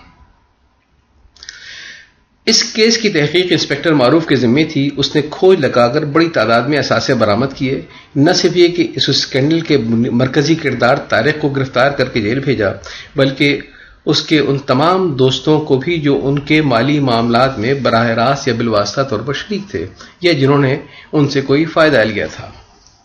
اس 2.46 2.62
کیس 2.64 2.96
کی 2.98 3.08
تحقیق 3.08 3.46
انسپیکٹر 3.50 3.92
معروف 3.92 4.26
کے 4.26 4.36
ذمے 4.36 4.64
تھی، 4.64 4.90
اس 4.96 5.14
نے 5.14 5.20
کھوج 5.30 5.60
لگا 5.60 5.86
کر 5.88 6.04
بڑی 6.04 6.28
تعداد 6.28 6.62
میں 6.62 6.78
اثاثے 6.78 7.14
برامد 7.14 7.52
کیے۔ 7.56 7.80
نہ 8.16 8.32
صرف 8.32 8.56
یہ 8.56 8.68
کہ 8.68 8.86
اس 8.96 9.08
اسکینڈل 9.08 9.60
کے 9.60 9.76
مرکزی 10.12 10.54
کردار 10.54 10.96
تاریخ 10.96 11.40
کو 11.40 11.48
گرفتار 11.48 11.90
کر 11.90 12.08
کے 12.08 12.20
جیل 12.20 12.40
بھیجا، 12.40 12.68
بلکہ 13.16 13.58
اس 14.06 14.22
کے 14.22 14.38
ان 14.38 14.58
تمام 14.58 15.12
دوستوں 15.12 15.60
کو 15.60 15.76
بھی 15.76 15.98
جو 15.98 16.20
ان 16.22 16.38
کے 16.38 16.60
مالی 16.62 16.98
معاملات 17.00 17.58
میں 17.58 17.74
براہ 17.74 18.08
راست 18.10 18.48
یا 18.48 18.54
بالواسطہ 18.54 19.00
طور 19.00 19.20
پر 19.20 19.32
شریک 19.32 19.70
تھے، 19.70 19.86
یا 20.20 20.32
جنہوں 20.32 20.58
نے 20.58 20.76
ان 21.12 21.28
سے 21.28 21.40
کوئی 21.40 21.64
فائدہ 21.64 22.02
لیا 22.04 22.26
تھا۔ 22.26 22.50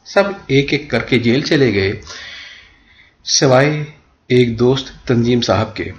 سب 0.05 0.23
ایک 0.47 0.73
ایک 0.73 0.89
کر 0.89 0.99
کے 0.99 1.19
جیل 1.19 1.41
چلے 1.41 1.73
گئے، 1.73 1.91
سوائے 3.25 3.83
ایک 4.29 4.59
دوست 4.59 5.07
تنظیم 5.07 5.41
صاحب 5.41 5.75
کے۔ 5.75 5.91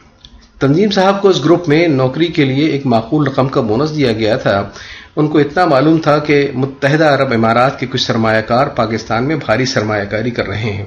تنظیم 0.60 0.90
صاحب 0.90 1.22
کو 1.22 1.28
اس 1.28 1.44
گروپ 1.44 1.68
میں 1.68 1.88
نوکری 1.88 2.26
کے 2.26 2.44
لیے 2.44 2.66
ایک 2.66 2.86
معقول 2.86 3.26
رقم 3.26 3.48
کا 3.48 3.60
بونس 3.60 3.96
دیا 3.96 4.12
گیا 4.12 4.36
تھا۔ 4.36 4.68
ان 5.16 5.28
کو 5.28 5.38
اتنا 5.38 5.64
معلوم 5.64 5.98
تھا 5.98 6.18
کہ 6.18 6.50
متحدہ 6.54 7.04
عرب 7.04 7.32
امارات 7.32 7.80
کے 7.80 7.86
کچھ 7.86 8.00
سرمایہ 8.00 8.40
کار 8.40 8.66
پاکستان 8.66 9.24
میں 9.24 9.36
بھاری 9.36 9.64
سرمایہ 9.64 10.04
کاری 10.04 10.30
کر 10.30 10.46
رہے 10.46 10.72
ہیں۔ 10.72 10.86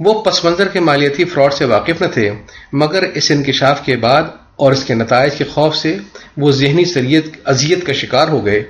وہ 0.00 0.22
پس 0.22 0.44
منظر 0.44 0.68
کے 0.68 0.80
مالیاتی 0.80 1.24
فراڈ 1.24 1.52
سے 1.52 1.64
واقف 1.64 2.02
نہ 2.02 2.06
تھے، 2.06 2.30
مگر 2.72 3.04
اس 3.14 3.30
انکشاف 3.30 3.84
کے 3.84 3.96
بعد 3.96 4.22
اور 4.56 4.72
اس 4.72 4.84
کے 4.84 4.94
نتائج 4.94 5.34
کے 5.34 5.44
خوف 5.44 5.76
سے 5.76 5.96
وہ 6.36 6.50
ذہنی 6.50 6.84
سریت 6.84 7.26
اذیت 7.44 7.86
کا 7.86 7.92
شکار 7.92 8.28
ہو 8.28 8.46
گئے۔ 8.46 8.64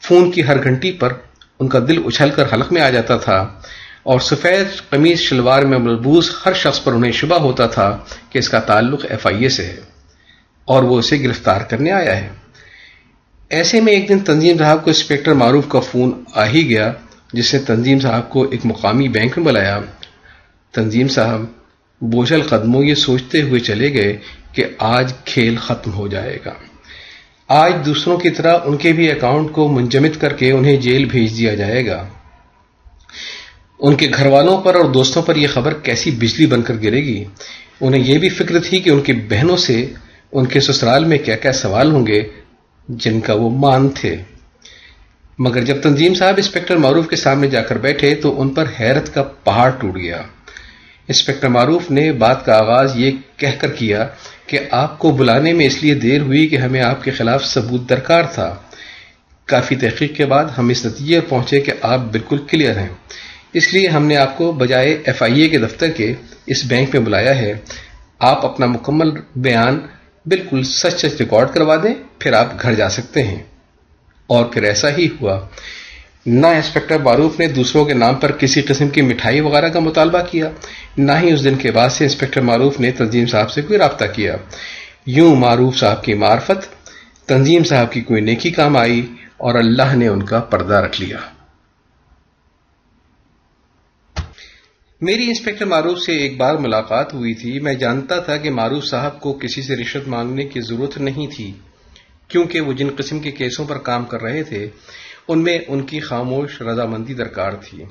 فون 0.00 0.30
کی 0.30 0.46
ہر 0.46 0.62
گھنٹی 0.62 0.92
پر 0.92 1.12
ان 1.60 1.68
کا 1.68 1.78
دل 1.88 2.02
اچھل 2.06 2.30
کر 2.30 2.44
حلق 2.52 2.72
میں 2.72 2.82
آ 2.82 2.90
جاتا 2.90 3.16
تھا۔ 3.16 3.48
اور 4.08 4.20
سفید 4.20 4.90
قمیض 4.90 5.18
شلوار 5.18 5.62
میں 5.62 5.78
ملبوس 5.78 6.30
ہر 6.46 6.52
شخص 6.52 6.84
پر 6.84 6.92
انہیں 6.92 7.12
شبہ 7.12 7.38
ہوتا 7.38 7.66
تھا 7.66 7.98
کہ 8.30 8.38
اس 8.38 8.48
کا 8.48 8.58
تعلق 8.58 9.06
ایف 9.08 9.26
آئی 9.26 9.42
اے 9.42 9.48
سے 9.48 9.64
ہے 9.64 9.76
اور 10.64 10.82
وہ 10.82 10.98
اسے 10.98 11.20
گرفتار 11.20 11.60
کرنے 11.60 11.92
آیا 11.92 12.16
ہے۔ 12.16 12.28
ایسے 13.50 13.80
میں 13.80 13.92
ایک 13.92 14.08
دن 14.08 14.18
تنظیم 14.18 14.58
صاحب 14.58 14.84
کو 14.84 14.90
انسپیکٹر 14.90 15.32
معروف 15.32 15.68
کا 15.68 15.80
فون 15.80 16.24
آ 16.34 16.46
ہی 16.46 16.68
گیا، 16.68 16.92
جس 17.32 17.54
نے 17.54 17.60
تنظیم 17.60 18.00
صاحب 18.00 18.30
کو 18.30 18.42
ایک 18.42 18.60
مقامی 18.64 19.08
بینک 19.08 19.38
میں 19.38 19.46
بلایا۔ 19.46 19.80
تنظیم 20.72 21.08
صاحب 21.08 21.40
بوجھل 22.00 22.42
قدموں 22.42 22.84
یہ 22.84 22.94
سوچتے 22.94 23.42
ہوئے 23.42 23.60
چلے 23.60 23.92
گئے 23.94 24.16
کہ 24.52 24.64
آج 24.78 25.12
کھیل 25.24 25.56
ختم 25.56 25.92
ہو 25.92 26.08
جائے 26.08 26.38
گا۔ 26.46 26.52
آج 27.48 27.72
دوسروں 27.86 28.16
کی 28.16 28.30
طرح 28.30 28.58
ان 28.64 28.76
کے 28.76 28.92
بھی 28.92 29.10
اکاؤنٹ 29.10 29.52
کو 29.52 29.68
منجمد 29.68 30.20
کر 30.20 30.32
کے 30.32 30.52
انہیں 30.52 30.76
جیل 30.76 31.04
بھیج 31.04 31.38
دیا 31.38 31.54
جائے 31.54 31.86
گا۔ 31.86 32.08
ان 33.78 33.94
کے 33.94 34.08
گھر 34.14 34.26
والوں 34.26 34.60
پر 34.60 34.74
اور 34.74 34.84
دوستوں 34.84 35.22
پر 35.22 35.36
یہ 35.36 35.48
خبر 35.48 35.74
کیسی 35.74 36.10
بجلی 36.10 36.46
بن 36.46 36.62
کر 36.62 36.74
گرے 36.74 37.02
گی؟ 37.04 37.24
انہیں 37.80 38.02
یہ 38.02 38.18
بھی 38.18 38.28
فکر 38.28 38.60
تھی 38.60 38.80
کہ 38.80 38.90
ان 38.90 39.00
کی 39.00 39.12
بہنوں 39.12 39.56
سے 39.56 39.92
ان 40.32 40.46
کے 40.46 40.60
سسرال 40.60 41.04
میں 41.04 41.18
کیا 41.18 41.36
کیا 41.36 41.52
سوال 41.52 41.90
ہوں 41.90 42.06
گے 42.06 42.22
جن 42.88 43.20
کا 43.20 43.34
وہ 43.34 43.50
مان 43.50 43.88
تھے۔ 43.88 44.16
مگر 45.38 45.64
جب 45.64 45.76
تنظیم 45.82 46.14
صاحب 46.14 46.34
انسپیکٹر 46.36 46.76
معروف 46.76 47.08
کے 47.08 47.16
سامنے 47.16 47.46
جا 47.46 47.62
کر 47.62 47.78
بیٹھے 47.78 48.14
تو 48.14 48.40
ان 48.40 48.48
پر 48.48 48.64
حیرت 48.80 49.14
کا 49.14 49.22
پہاڑ 49.22 49.70
ٹوٹ 49.70 49.96
گیا۔ 49.96 50.16
انسپیکٹر 51.08 51.48
معروف 51.48 51.90
نے 51.90 52.12
بات 52.12 52.44
کا 52.44 52.58
آغاز 52.58 52.92
یہ 52.96 53.10
کہہ 53.36 53.60
کر 53.60 53.70
کیا 53.70 54.08
کہ 54.46 54.58
آپ 54.70 54.98
کو 54.98 55.10
بلانے 55.10 55.52
میں 55.52 55.66
اس 55.66 55.82
لیے 55.82 55.94
دیر 55.94 56.20
ہوئی 56.20 56.46
کہ 56.46 56.56
ہمیں 56.56 56.82
آپ 56.82 57.04
کے 57.04 57.10
خلاف 57.10 57.44
ثبوت 57.44 57.88
درکار 57.88 58.22
تھا۔ 58.22 58.56
کافی 59.46 59.76
تحقیق 59.76 60.16
کے 60.16 60.26
بعد 60.26 60.44
ہم 60.58 60.68
اس 60.68 60.86
نتیجے 60.86 61.20
پہنچے 61.20 61.60
کہ 61.60 61.72
آپ 61.82 61.98
بالکل 61.98 62.38
کلیئر 62.48 62.78
ہیں۔ 62.78 62.88
اس 63.52 63.74
لیے 63.74 63.88
ہم 63.88 64.06
نے 64.06 64.16
آپ 64.16 64.38
کو 64.38 64.52
بجائے 64.52 65.02
ایف 65.06 65.22
آئی 65.22 65.40
اے 65.40 65.48
کے 65.48 65.58
دفتر 65.58 65.90
کے 65.90 66.14
اس 66.46 66.64
بینک 66.64 66.88
میں 66.92 67.02
بلایا 67.02 67.38
ہے۔ 67.38 67.52
آپ 68.18 68.46
اپنا 68.46 68.66
مکمل 68.66 69.10
بیان 69.36 69.80
بالکل 70.26 70.62
سچ 70.62 70.94
سچ 70.94 71.14
ریکارڈ 71.20 71.48
کروا 71.54 71.76
دیں، 71.76 71.94
پھر 72.18 72.32
آپ 72.32 72.62
گھر 72.62 72.74
جا 72.74 72.88
سکتے 72.88 73.22
ہیں۔ 73.22 73.42
اور 74.26 74.44
پھر 74.44 74.62
ایسا 74.62 74.88
ہی 74.98 75.08
ہوا۔ 75.20 75.40
نہ 76.26 76.46
انسپیکٹر 76.46 76.98
معروف 76.98 77.40
نے 77.40 77.46
دوسروں 77.46 77.84
کے 77.84 77.94
نام 77.94 78.14
پر 78.14 78.32
کسی 78.32 78.62
قسم 78.62 78.88
کی 78.88 79.02
مٹھائی 79.02 79.40
وغیرہ 79.40 79.68
کا 79.68 79.80
مطالبہ 79.80 80.18
کیا، 80.30 80.50
نہ 80.96 81.12
ہی 81.22 81.32
اس 81.32 81.44
دن 81.44 81.54
کے 81.54 81.70
بعد 81.70 81.88
سے 81.88 82.04
انسپیکٹر 82.04 82.40
معروف 82.40 82.80
نے 82.80 82.90
تنظیم 82.90 83.26
صاحب 83.26 83.50
سے 83.50 83.62
کوئی 83.62 83.78
رابطہ 83.78 84.04
کیا۔ 84.12 84.36
یوں 85.06 85.36
معروف 85.36 85.76
صاحب 85.76 86.04
کی 86.04 86.14
معرفت، 86.14 86.88
تنظیم 87.28 87.64
صاحب 87.64 87.92
کی 87.92 88.00
کوئی 88.00 88.20
نیکی 88.20 88.50
کام 88.50 88.76
آئی 88.76 89.06
اور 89.36 89.54
اللہ 89.54 89.96
نے 89.96 90.08
ان 90.08 90.22
کا 90.22 90.40
پردہ 90.40 90.74
رکھ 90.74 91.00
لیا۔ 91.00 91.16
میری 95.00 95.28
انسپیکٹر 95.28 95.64
معروف 95.64 95.98
سے 95.98 96.12
ایک 96.16 96.36
بار 96.36 96.54
ملاقات 96.54 97.14
ہوئی 97.14 97.34
تھی۔ 97.34 97.60
میں 97.60 97.74
جانتا 97.74 98.18
تھا 98.18 98.36
کہ 98.36 98.50
معروف 98.50 98.84
صاحب 98.84 99.20
کو 99.20 99.32
کسی 99.32 99.62
سے 99.62 99.76
رشوت 99.76 100.08
مانگنے 100.08 100.44
کی 100.44 100.60
ضرورت 100.60 100.98
نہیں 100.98 101.26
تھی، 101.36 101.52
کیونکہ 102.28 102.60
وہ 102.60 102.72
جن 102.72 102.88
قسم 102.98 103.18
کے 103.18 103.30
کیسوں 103.30 103.64
پر 103.64 103.78
کام 103.78 104.04
کر 104.04 104.22
رہے 104.22 104.42
تھے، 104.42 104.68
ان 105.28 105.42
میں 105.42 105.58
ان 105.68 105.82
کی 105.82 106.00
خاموش 106.00 106.62
رضامندی 106.62 107.14
درکار 107.14 107.52
تھی۔ 107.52 107.84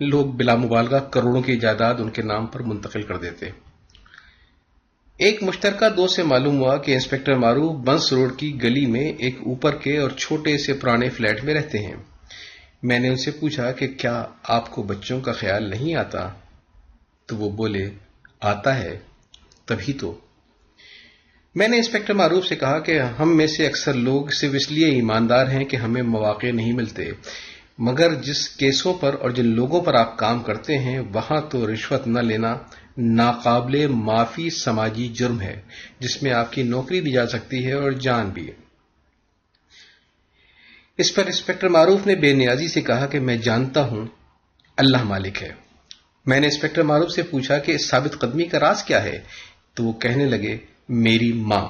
لوگ 0.00 0.26
بلا 0.26 0.56
مبالغہ 0.56 0.98
کروڑوں 0.98 1.42
کی 1.42 1.56
جائیداد 1.56 1.94
ان 1.98 2.10
کے 2.10 2.22
نام 2.22 2.46
پر 2.46 2.60
منتقل 2.60 3.02
کر 3.02 3.16
دیتے۔ 3.16 3.46
ایک 5.16 5.42
مشترکہ 5.42 5.88
دوست 5.88 6.16
سے 6.16 6.22
معلوم 6.22 6.58
ہوا 6.58 6.76
کہ 6.76 6.92
انسپیکٹر 6.92 7.34
معروف 7.34 7.76
بنس 7.76 8.12
روڈ 8.12 8.36
کی 8.36 8.62
گلی 8.62 8.86
میں 8.86 9.12
ایک 9.18 9.36
اوپر 9.46 9.74
کے 9.74 9.98
اور 9.98 10.10
چھوٹے 10.10 10.58
سے 10.58 10.72
پرانے 10.72 11.08
فلیٹ 11.08 11.44
میں 11.44 11.54
رہتے 11.54 11.78
ہیں۔ 11.78 11.96
میں 12.82 12.98
نے 12.98 13.08
ان 13.08 13.16
سے 13.16 13.30
پوچھا 13.30 13.72
کہ 13.72 13.86
کیا 13.86 14.24
آپ 14.42 14.70
کو 14.70 14.82
بچوں 14.82 15.20
کا 15.20 15.32
خیال 15.32 15.70
نہیں 15.70 15.94
آتا؟ 15.94 16.28
تو 17.30 17.36
وہ 17.36 17.50
بولے، 17.50 17.90
آتا 18.40 18.78
ہے، 18.78 18.98
تبھی 19.64 19.92
تو۔ 19.92 20.18
میں 21.54 21.68
نے 21.68 21.76
انسپیکٹر 21.76 22.14
معروف 22.14 22.46
سے 22.46 22.56
کہا 22.56 22.78
کہ 22.78 23.00
ہم 23.00 23.36
میں 23.36 23.46
سے 23.46 23.66
اکثر 23.66 23.92
لوگ 23.94 24.26
صرف 24.26 24.50
اس 24.54 24.70
لیے 24.70 24.86
ایماندار 24.86 25.46
ہیں 25.46 25.64
کہ 25.64 25.76
ہمیں 25.76 26.02
مواقع 26.02 26.46
نہیں 26.46 26.72
ملتے۔ 26.72 27.10
مگر 27.78 28.14
جس 28.14 28.48
کیسوں 28.48 28.94
پر 28.94 29.16
اور 29.20 29.30
جن 29.30 29.46
لوگوں 29.46 29.80
پر 29.80 29.94
آپ 29.94 30.16
کام 30.16 30.42
کرتے 30.42 30.78
ہیں، 30.78 30.98
وہاں 30.98 31.40
تو 31.50 31.72
رشوت 31.72 32.06
نہ 32.06 32.20
لینا 32.20 32.56
ناقابل 32.98 33.86
معافی 33.86 34.50
سماجی 34.50 35.08
جرم 35.08 35.40
ہے، 35.40 35.60
جس 35.98 36.22
میں 36.22 36.32
آپ 36.32 36.52
کی 36.52 36.62
نوکری 36.62 37.00
بھی 37.00 37.12
جا 37.12 37.26
سکتی 37.26 37.66
ہے 37.66 37.72
اور 37.72 37.92
جان 37.92 38.30
بھی۔ 38.30 38.50
اس 40.98 41.14
پر 41.14 41.26
انسپیکٹر 41.26 41.68
معروف 41.68 42.06
نے 42.06 42.14
بے 42.14 42.32
نیازی 42.32 42.68
سے 42.68 42.80
کہا 42.80 43.06
کہ 43.06 43.20
میں 43.20 43.36
جانتا 43.36 43.80
ہوں، 43.80 44.06
اللہ 44.76 45.02
مالک 45.02 45.42
ہے۔ 45.42 45.69
میں 46.26 46.40
نے 46.40 46.46
انسپیکٹر 46.46 46.82
معروف 46.82 47.10
سے 47.10 47.22
پوچھا 47.22 47.58
کہ 47.58 47.72
اس 47.72 47.88
ثابت 47.88 48.20
قدمی 48.20 48.44
کا 48.44 48.60
راز 48.60 48.84
کیا 48.84 49.02
ہے، 49.02 49.20
تو 49.74 49.84
وہ 49.84 49.92
کہنے 49.92 50.24
لگے، 50.24 50.58
میری 50.88 51.32
ماں۔ 51.32 51.68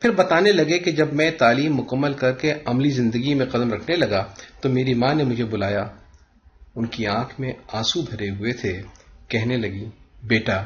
پھر 0.00 0.10
بتانے 0.10 0.52
لگے 0.52 0.78
کہ 0.78 0.90
جب 0.90 1.12
میں 1.12 1.30
تعلیم 1.30 1.76
مکمل 1.76 2.12
کر 2.12 2.32
کے 2.32 2.54
عملی 2.64 2.90
زندگی 2.90 3.34
میں 3.34 3.46
قدم 3.46 3.72
رکھنے 3.72 3.96
لگا، 3.96 4.34
تو 4.60 4.68
میری 4.68 4.94
ماں 4.94 5.14
نے 5.14 5.24
مجھے 5.24 5.44
بلایا۔ 5.44 5.84
ان 6.74 6.86
کی 6.86 7.06
آنکھ 7.06 7.40
میں 7.40 7.52
آنسو 7.72 8.02
بھرے 8.02 8.30
ہوئے 8.30 8.52
تھے۔ 8.52 8.82
کہنے 9.28 9.56
لگی، 9.56 9.84
بیٹا، 10.22 10.64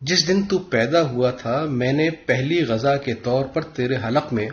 جس 0.00 0.28
دن 0.28 0.42
تو 0.42 0.58
پیدا 0.58 1.02
ہوا 1.02 1.30
تھا، 1.30 1.64
میں 1.68 1.92
نے 1.92 2.10
پہلی 2.10 2.64
غذا 2.64 2.96
کے 2.96 3.14
طور 3.14 3.44
پر 3.44 3.62
تیرے 3.62 3.96
حلق 3.96 4.32
میں 4.32 4.48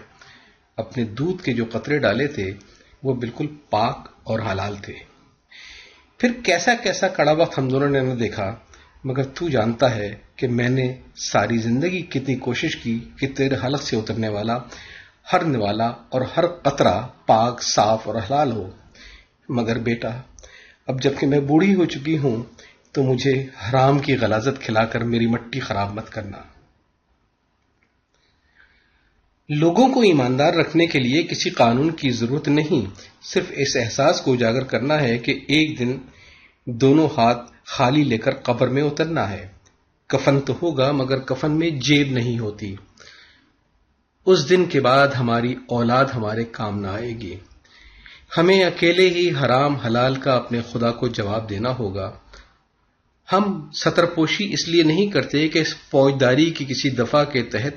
اپنے 0.78 1.04
دودھ 1.04 1.44
کے 1.44 1.54
جو 1.54 1.66
قطرے 1.72 2.00
ڈالے 2.00 2.28
تھے، 2.28 2.54
وہ 3.04 3.14
بالکل 3.14 3.48
پاک 3.70 4.08
اور 4.24 4.40
حلال 4.40 4.76
تھے۔ 4.76 4.94
پھر 6.18 6.32
کیسا 6.44 6.74
کیسا 6.74 7.08
کڑا 7.08 7.32
وقت 7.32 7.60
ہم 7.60 7.70
دونوں 7.70 7.90
نے 7.90 8.00
نہ 8.00 8.14
دیکھا، 8.14 8.56
مگر 9.04 9.24
تو 9.24 9.50
جانتا 9.50 9.96
ہے 9.96 10.16
کہ 10.36 10.48
میں 10.48 10.70
نے 10.70 10.98
ساری 11.16 11.58
زندگی 11.58 12.02
کتنی 12.02 12.36
کوشش 12.36 12.76
کی 12.76 13.00
کہ 13.20 13.28
تیرے 13.28 13.56
حلق 13.66 13.82
سے 13.82 13.96
اترنے 13.96 14.30
والا 14.30 14.58
ہر 15.34 15.44
نوالا 15.44 15.88
اور 15.88 16.22
ہر 16.38 16.48
قطرہ 16.48 17.02
پاک، 17.26 17.64
صاف 17.64 18.08
اور 18.08 18.16
حلال 18.16 18.52
ہو۔ 18.52 18.70
مگر 19.50 19.78
بیٹا، 19.78 20.10
اب 20.88 21.02
جبکہ 21.02 21.28
میں 21.28 21.40
بوڑھی 21.40 21.76
ہو 21.76 21.86
چکی 21.86 22.18
ہوں، 22.18 22.44
تو 22.92 23.04
مجھے 23.04 23.46
حرام 23.70 24.00
کی 24.00 24.18
غلازت 24.18 24.62
کھلا 24.62 24.86
کر 24.86 25.04
میری 25.04 25.28
مٹی 25.28 25.60
خراب 25.60 25.94
مت 25.94 26.10
کرنا۔ 26.10 26.38
لوگوں 29.50 29.94
کو 29.94 30.02
ایماندار 30.02 30.54
رکھنے 30.54 30.88
کے 30.88 31.00
لیے 31.00 31.24
کسی 31.24 31.50
قانون 31.50 31.92
کی 31.92 32.10
ضرورت 32.10 32.48
نہیں۔ 32.48 32.90
صرف 33.24 33.46
اس 33.50 33.76
احساس 33.76 34.22
کو 34.22 34.34
اجاگر 34.34 34.64
کرنا 34.64 35.02
ہے 35.02 35.18
کہ 35.18 35.32
ایک 35.32 35.80
دن 35.80 35.98
دونوں 36.66 37.10
ہاتھ 37.18 37.52
خالی 37.66 38.04
لے 38.04 38.18
کر 38.18 38.32
قبر 38.32 38.68
میں 38.68 38.84
اترنا 38.84 39.30
ہے۔ 39.30 39.48
کفن 40.08 40.42
تو 40.42 40.54
ہوگا 40.62 40.92
مگر 40.92 41.18
کفن 41.20 41.52
میں 41.52 41.70
جیب 41.70 42.12
نہیں 42.12 42.40
ہوتی۔ 42.40 42.76
اس 44.26 44.50
دن 44.50 44.66
کے 44.66 44.80
بعد 44.80 45.08
ہماری 45.08 45.56
اولاد 45.68 46.06
ہمارے 46.16 46.44
کام 46.44 46.80
نہ 46.80 46.88
آئے 46.88 47.10
گی۔ 47.10 47.36
ہمیں 48.38 48.64
اکیلے 48.64 49.10
ہی 49.10 49.30
حرام 49.30 49.76
حلال 49.76 50.16
کا 50.16 50.36
اپنے 50.36 50.62
خدا 50.72 50.92
کو 50.92 51.08
جواب 51.08 51.50
دینا 51.50 51.78
ہوگا۔ 51.80 52.12
ہم 53.32 53.70
سطر 53.74 54.06
پوشی 54.06 54.54
اس 54.54 54.68
لیے 54.68 54.84
نہیں 54.84 55.08
کرتے 55.08 55.48
کہ 55.48 55.64
فوجداری 55.92 56.50
کی 56.50 56.66
کسی 56.66 56.90
دفعہ 56.90 57.24
کے 57.24 57.44
تحت 57.44 57.74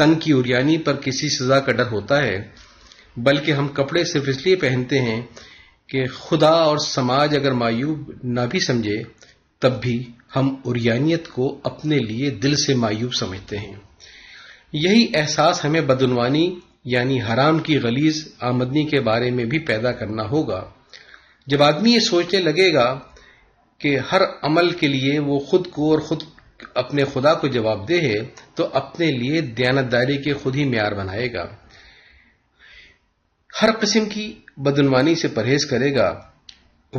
تن 0.00 0.14
کی 0.14 0.32
اریانی 0.32 0.78
پر 0.78 0.96
کسی 0.96 1.28
سزا 1.28 1.60
کا 1.60 1.72
ڈر 1.72 1.86
ہوتا 1.86 2.22
ہے، 2.22 2.48
بلکہ 3.16 3.52
ہم 3.52 3.68
کپڑے 3.68 4.04
صرف 4.04 4.24
اس 4.26 4.46
لیے 4.46 4.56
پہنتے 4.56 5.00
ہیں 5.00 5.22
کہ 5.88 6.06
خدا 6.06 6.50
اور 6.50 6.78
سماج 6.78 7.36
اگر 7.36 7.52
مایوب 7.52 8.12
نہ 8.22 8.40
بھی 8.50 8.60
سمجھے، 8.60 9.02
تب 9.58 9.80
بھی 9.82 10.10
ہم 10.36 10.54
اریانیت 10.64 11.28
کو 11.28 11.60
اپنے 11.64 11.98
لیے 11.98 12.30
دل 12.30 12.56
سے 12.56 12.74
مایوب 12.74 13.14
سمجھتے 13.14 13.58
ہیں۔ 13.58 13.74
یہی 14.72 15.06
احساس 15.14 15.64
ہمیں 15.64 15.80
بدعنوانی 15.80 16.58
یعنی 16.84 17.22
حرام 17.22 17.58
کی 17.58 17.78
غلیز 17.78 18.28
آمدنی 18.40 18.84
کے 18.84 19.00
بارے 19.00 19.30
میں 19.30 19.44
بھی 19.44 19.58
پیدا 19.58 19.92
کرنا 19.92 20.22
ہوگا۔ 20.22 20.64
جب 21.46 21.62
آدمی 21.62 21.94
یہ 21.94 22.00
سوچنے 22.00 22.40
لگے 22.40 22.74
گا 22.74 22.98
کہ 23.78 23.98
ہر 24.12 24.22
عمل 24.42 24.70
کے 24.70 24.88
لیے 24.88 25.18
وہ 25.18 25.38
خود 25.38 25.66
کو 25.66 25.90
اور 25.90 25.98
خود 25.98 26.22
اپنے 26.74 27.04
خدا 27.04 27.34
کو 27.34 27.48
جواب 27.48 27.88
دے 27.88 28.00
ہے، 28.00 28.24
تو 28.54 28.68
اپنے 28.72 29.10
لیے 29.10 29.40
دیانتداری 29.40 30.16
کے 30.16 30.32
خود 30.32 30.56
ہی 30.56 30.64
معیار 30.64 30.92
بنائے 30.92 31.32
گا۔ 31.32 31.46
ہر 33.62 33.68
قسم 33.80 34.04
کی 34.04 34.34
بدعنوانی 34.56 35.14
سے 35.14 35.28
پرہیز 35.28 35.66
کرے 35.66 35.94
گا، 35.94 36.20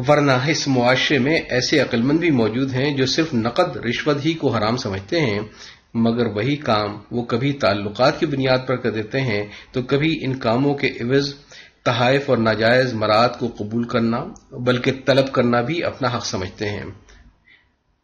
ورنہ 0.08 0.32
اس 0.48 0.68
معاشرے 0.68 1.20
میں 1.20 1.40
ایسے 1.50 1.80
عقلمند 1.80 2.20
بھی 2.20 2.32
موجود 2.32 2.74
ہیں 2.74 2.98
جو 2.98 3.06
صرف 3.06 3.34
نقد، 3.34 3.78
رشوت 3.78 4.26
ہی 4.26 4.34
کو 4.34 4.50
حرام 4.50 4.78
سمجھتے 4.78 5.20
ہیں، 5.20 5.40
مگر 5.94 6.26
وہی 6.26 6.56
کام 6.56 6.98
وہ 7.12 7.24
کبھی 7.24 7.54
تعلقات 7.54 8.20
کی 8.20 8.26
بنیاد 8.26 8.68
پر 8.68 8.76
کر 8.76 8.92
دیتے 8.92 9.22
ہیں، 9.22 9.44
تو 9.72 9.82
کبھی 9.82 10.20
ان 10.22 10.38
کاموں 10.38 10.74
کے 10.74 10.88
عوض، 10.88 11.34
تحائف 11.84 12.30
اور 12.30 12.38
ناجائز 12.38 12.94
مراد 12.94 13.30
کو 13.40 13.48
قبول 13.48 13.84
کرنا، 13.84 14.26
بلکہ 14.52 14.92
طلب 15.06 15.32
کرنا 15.32 15.62
بھی 15.62 15.84
اپنا 15.84 16.08
حق 16.16 16.26
سمجھتے 16.26 16.70
ہیں۔ 16.70 16.84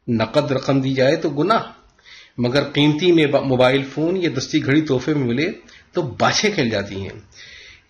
نقد 0.08 0.52
رقم 0.52 0.82
دی 0.82 0.94
جائے 0.94 1.16
تو 1.16 1.30
گناہ۔ 1.30 1.64
مگر 2.38 2.64
قیمتی 2.64 3.12
میں 3.12 3.26
موبائل 3.28 3.84
فون 3.84 4.18
یا 4.18 4.30
دستی 4.38 4.66
گھڑی 4.66 4.82
تحفے 4.82 5.14
میں 5.14 5.28
ملے 5.28 5.52
تو 5.92 6.02
باشیں 6.02 6.52
کھیل 6.52 6.70
جاتی 6.70 6.96
ہیں۔ 6.96 7.20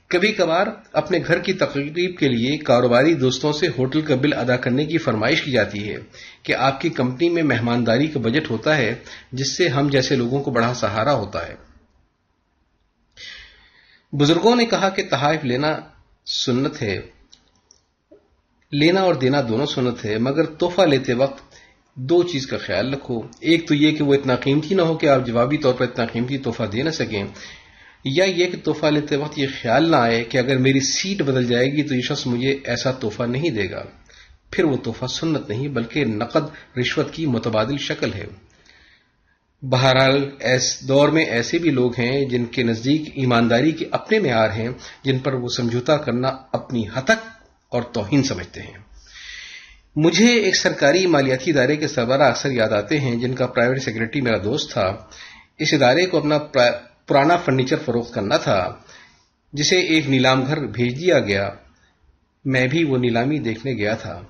کبھی 0.08 0.32
کبھار 0.32 0.68
اپنے 0.94 1.20
گھر 1.28 1.40
کی 1.40 1.54
تقریب 1.54 2.18
کے 2.18 2.28
لیے 2.28 2.58
کاروباری 2.58 3.14
دوستوں 3.14 3.54
سے 3.54 3.68
ہوٹل 3.78 4.02
کا 4.02 4.16
بل 4.16 4.34
ادا 4.34 4.56
کرنے 4.56 4.86
کی 4.86 4.98
فرمائش 4.98 5.42
کی 5.42 5.52
جاتی 5.52 5.90
ہے 5.90 5.98
کہ 6.44 6.56
آپ 6.56 6.82
کی 6.82 6.90
کمپنی 6.90 7.30
میں 7.30 7.44
مہمانداری 7.44 8.08
کا 8.08 8.20
بجٹ 8.20 8.52
ہوتا 8.52 8.78
ہے، 8.78 8.96
جس 9.32 9.58
سے 9.58 9.68
ہم 9.68 9.88
جیسے 9.88 10.16
لوگوں 10.16 10.44
کو 10.44 10.52
بڑا 10.52 10.74
سہارا 10.74 11.14
ہوتا 11.14 11.48
ہے۔ 11.48 11.56
بزرگوں 14.12 14.56
نے 14.56 14.66
کہا 14.66 14.90
کہ 14.90 15.04
تحائف 15.10 15.44
لینا 15.44 15.80
سنت 16.26 16.82
ہے۔ 16.82 17.00
لینا 18.72 19.02
اور 19.02 19.14
دینا 19.14 19.42
دونوں 19.50 19.66
سنت 19.66 20.06
ہے، 20.06 20.18
مگر 20.18 20.46
تحفہ 20.46 20.82
لیتے 20.82 21.14
وقت 21.14 21.57
دو 21.98 22.24
چیز 22.24 22.48
کا 22.48 22.58
خیال 22.58 22.94
رکھو۔ 22.94 23.22
ایک 23.40 23.68
تو 23.68 23.76
یہ 23.76 23.92
کہ 23.92 24.04
وہ 24.04 24.14
اتنا 24.14 24.36
قیمتی 24.36 24.76
نہ 24.76 24.82
ہو 24.82 24.98
کہ 24.98 25.06
آپ 25.08 25.26
جوابی 25.26 25.58
طور 25.58 25.74
پر 25.74 25.84
اتنا 25.84 26.06
قیمتی 26.06 26.38
تحفہ 26.38 26.64
دے 26.64 26.84
نہ 26.84 26.90
سکیں۔ 26.90 27.24
یا 28.04 28.26
یہ 28.26 28.46
کہ 28.46 28.58
تحفہ 28.64 28.86
لیتے 28.86 29.16
وقت 29.16 29.40
یہ 29.40 29.48
خیال 29.62 29.92
نہ 29.92 29.96
آئے 29.96 30.24
کہ 30.24 30.38
اگر 30.38 30.58
میری 30.58 30.80
سیٹ 30.80 31.22
بدل 31.22 31.48
جائے 31.48 31.66
گی 31.66 31.84
تو 31.84 31.96
یہ 31.96 32.02
شخص 32.02 32.28
مجھے 32.28 32.58
ایسا 32.64 32.92
تحفہ 32.92 33.24
نہیں 33.24 33.50
دے 33.50 33.72
گا۔ 33.72 33.84
پھر 34.52 34.64
وہ 34.64 34.78
تحفہ 34.78 35.06
سنت 35.06 35.50
نہیں 35.50 35.68
بلکہ 35.68 36.06
نقد، 36.06 36.78
رشوت 36.80 37.14
کی 37.14 37.26
متبادل 37.26 37.78
شکل 37.78 38.14
ہے۔ 38.14 38.26
بہرحال 39.62 40.30
اس 40.40 40.88
دور 40.88 41.10
میں 41.10 41.26
ایسے 41.26 41.58
بھی 41.58 41.70
لوگ 41.70 41.92
ہیں 42.00 42.26
جن 42.26 42.46
کے 42.46 42.64
نزدیک 42.64 43.02
ایمانداری 43.16 43.72
کے 43.72 43.86
اپنے 43.92 44.20
معیار 44.20 44.50
ہیں، 44.50 44.70
جن 45.04 45.20
پر 45.20 45.34
وہ 45.34 45.48
سمجھوتا 45.48 45.98
کرنا 45.98 46.28
اپنی 46.52 46.88
ہتک 46.88 47.28
اور 47.70 47.82
توہین 47.82 48.24
سمجھتے 48.24 48.62
ہیں۔ 48.62 48.87
مجھے 50.00 50.34
ایک 50.34 50.56
سرکاری 50.56 51.08
مالیاتی 51.08 51.52
ادارے 51.52 51.76
کے 51.76 51.88
سربراہ 51.88 52.28
اکثر 52.28 52.52
یاد 52.52 52.70
آتے 52.70 53.00
ہیں 53.00 53.16
جن 53.16 53.36
کا 53.36 53.48
پرائیویٹ 53.48 53.84
سیکرٹری 53.84 54.22
میرا 54.22 54.38
دوست 54.44 54.72
تھا۔ 54.72 54.96
اس 55.60 55.74
ادارے 55.74 56.06
کو 56.06 56.18
اپنا 56.18 56.38
پرانا 57.08 57.38
فرنیچر 57.38 57.76
فروخت 57.86 58.14
کرنا 58.14 58.38
تھا، 58.38 58.76
جسے 59.54 59.80
ایک 59.80 60.10
نیلام 60.10 60.48
گھر 60.48 60.66
بھیج 60.66 61.00
دیا 61.00 61.20
گیا۔ 61.20 61.50
میں 62.46 62.68
بھی 62.68 62.84
وہ 62.84 62.98
نیلامی 62.98 63.40
دیکھنے 63.40 63.74
گیا 63.74 63.96
تھا۔ 63.96 64.22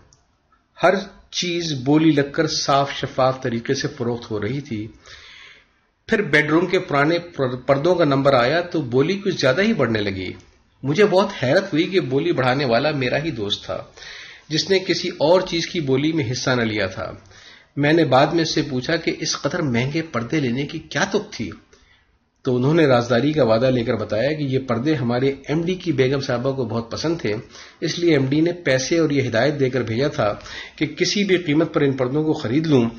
ہر 0.83 0.93
چیز 1.31 1.73
بولی 1.83 2.11
لگ 2.11 2.31
کر 2.31 2.47
صاف 2.47 2.91
شفاف 2.91 3.41
طریقے 3.41 3.73
سے 3.73 3.87
فروخت 3.87 4.31
ہو 4.31 4.41
رہی 4.41 4.61
تھی۔ 4.61 4.87
پھر 6.07 6.21
بیڈ 6.21 6.49
روم 6.49 6.65
کے 6.65 6.79
پرانے 6.79 7.19
پردوں 7.65 7.95
کا 7.95 8.05
نمبر 8.05 8.33
آیا 8.33 8.61
تو 8.61 8.81
بولی 8.81 9.21
کچھ 9.25 9.35
زیادہ 9.39 9.61
ہی 9.61 9.73
بڑھنے 9.73 10.01
لگی۔ 10.01 10.33
مجھے 10.83 11.05
بہت 11.05 11.29
حیرت 11.43 11.73
ہوئی 11.73 11.83
کہ 11.83 11.99
بولی 11.99 12.31
بڑھانے 12.31 12.65
والا 12.65 12.91
میرا 12.91 13.23
ہی 13.23 13.31
دوست 13.31 13.65
تھا۔ 13.65 13.77
جس 14.49 14.69
نے 14.69 14.79
کسی 14.79 15.09
اور 15.17 15.41
چیز 15.41 15.67
کی 15.67 15.81
بولی 15.81 16.11
میں 16.11 16.31
حصہ 16.31 16.49
نہ 16.49 16.61
لیا 16.61 16.87
تھا۔ 16.87 17.11
میں 17.75 17.93
نے 17.93 18.05
بعد 18.05 18.27
میں 18.27 18.41
اس 18.41 18.53
سے 18.53 18.61
پوچھا 18.69 18.95
کہ 18.95 19.15
اس 19.19 19.41
قدر 19.41 19.61
مہنگے 19.61 20.01
پردے 20.01 20.39
لینے 20.39 20.65
کی 20.65 20.79
کیا 20.79 21.03
تک 21.03 21.31
تھی؟ 21.31 21.49
تو 22.41 22.55
انہوں 22.55 22.73
نے 22.73 22.85
رازداری 22.85 23.33
کا 23.33 23.43
وعدہ 23.43 23.65
لے 23.65 23.83
کر 23.83 23.93
بتایا 23.93 24.33
کہ 24.33 24.43
یہ 24.43 24.59
پردے 24.59 24.95
ہمارے 24.95 25.33
ایم 25.47 25.61
ڈی 25.61 25.75
کی 25.75 25.91
بیگم 25.91 26.19
صاحبہ 26.19 26.51
کو 26.51 26.65
بہت 26.65 26.91
پسند 26.91 27.17
تھے۔ 27.21 27.35
اس 27.81 27.99
لیے 27.99 28.11
ایم 28.11 28.25
ڈی 28.25 28.41
نے 28.41 28.51
پیسے 28.53 28.97
اور 28.97 29.09
یہ 29.09 29.29
ہدایت 29.29 29.59
دے 29.59 29.69
کر 29.69 29.81
بھیجا 29.81 30.07
تھا 30.07 30.33
کہ 30.75 30.85
کسی 30.85 31.23
بھی 31.23 31.37
قیمت 31.37 31.73
پر 31.73 31.81
ان 31.81 31.91
پردوں 31.91 32.23
کو 32.23 32.33
خرید 32.33 32.67
لوں۔ 32.67 32.89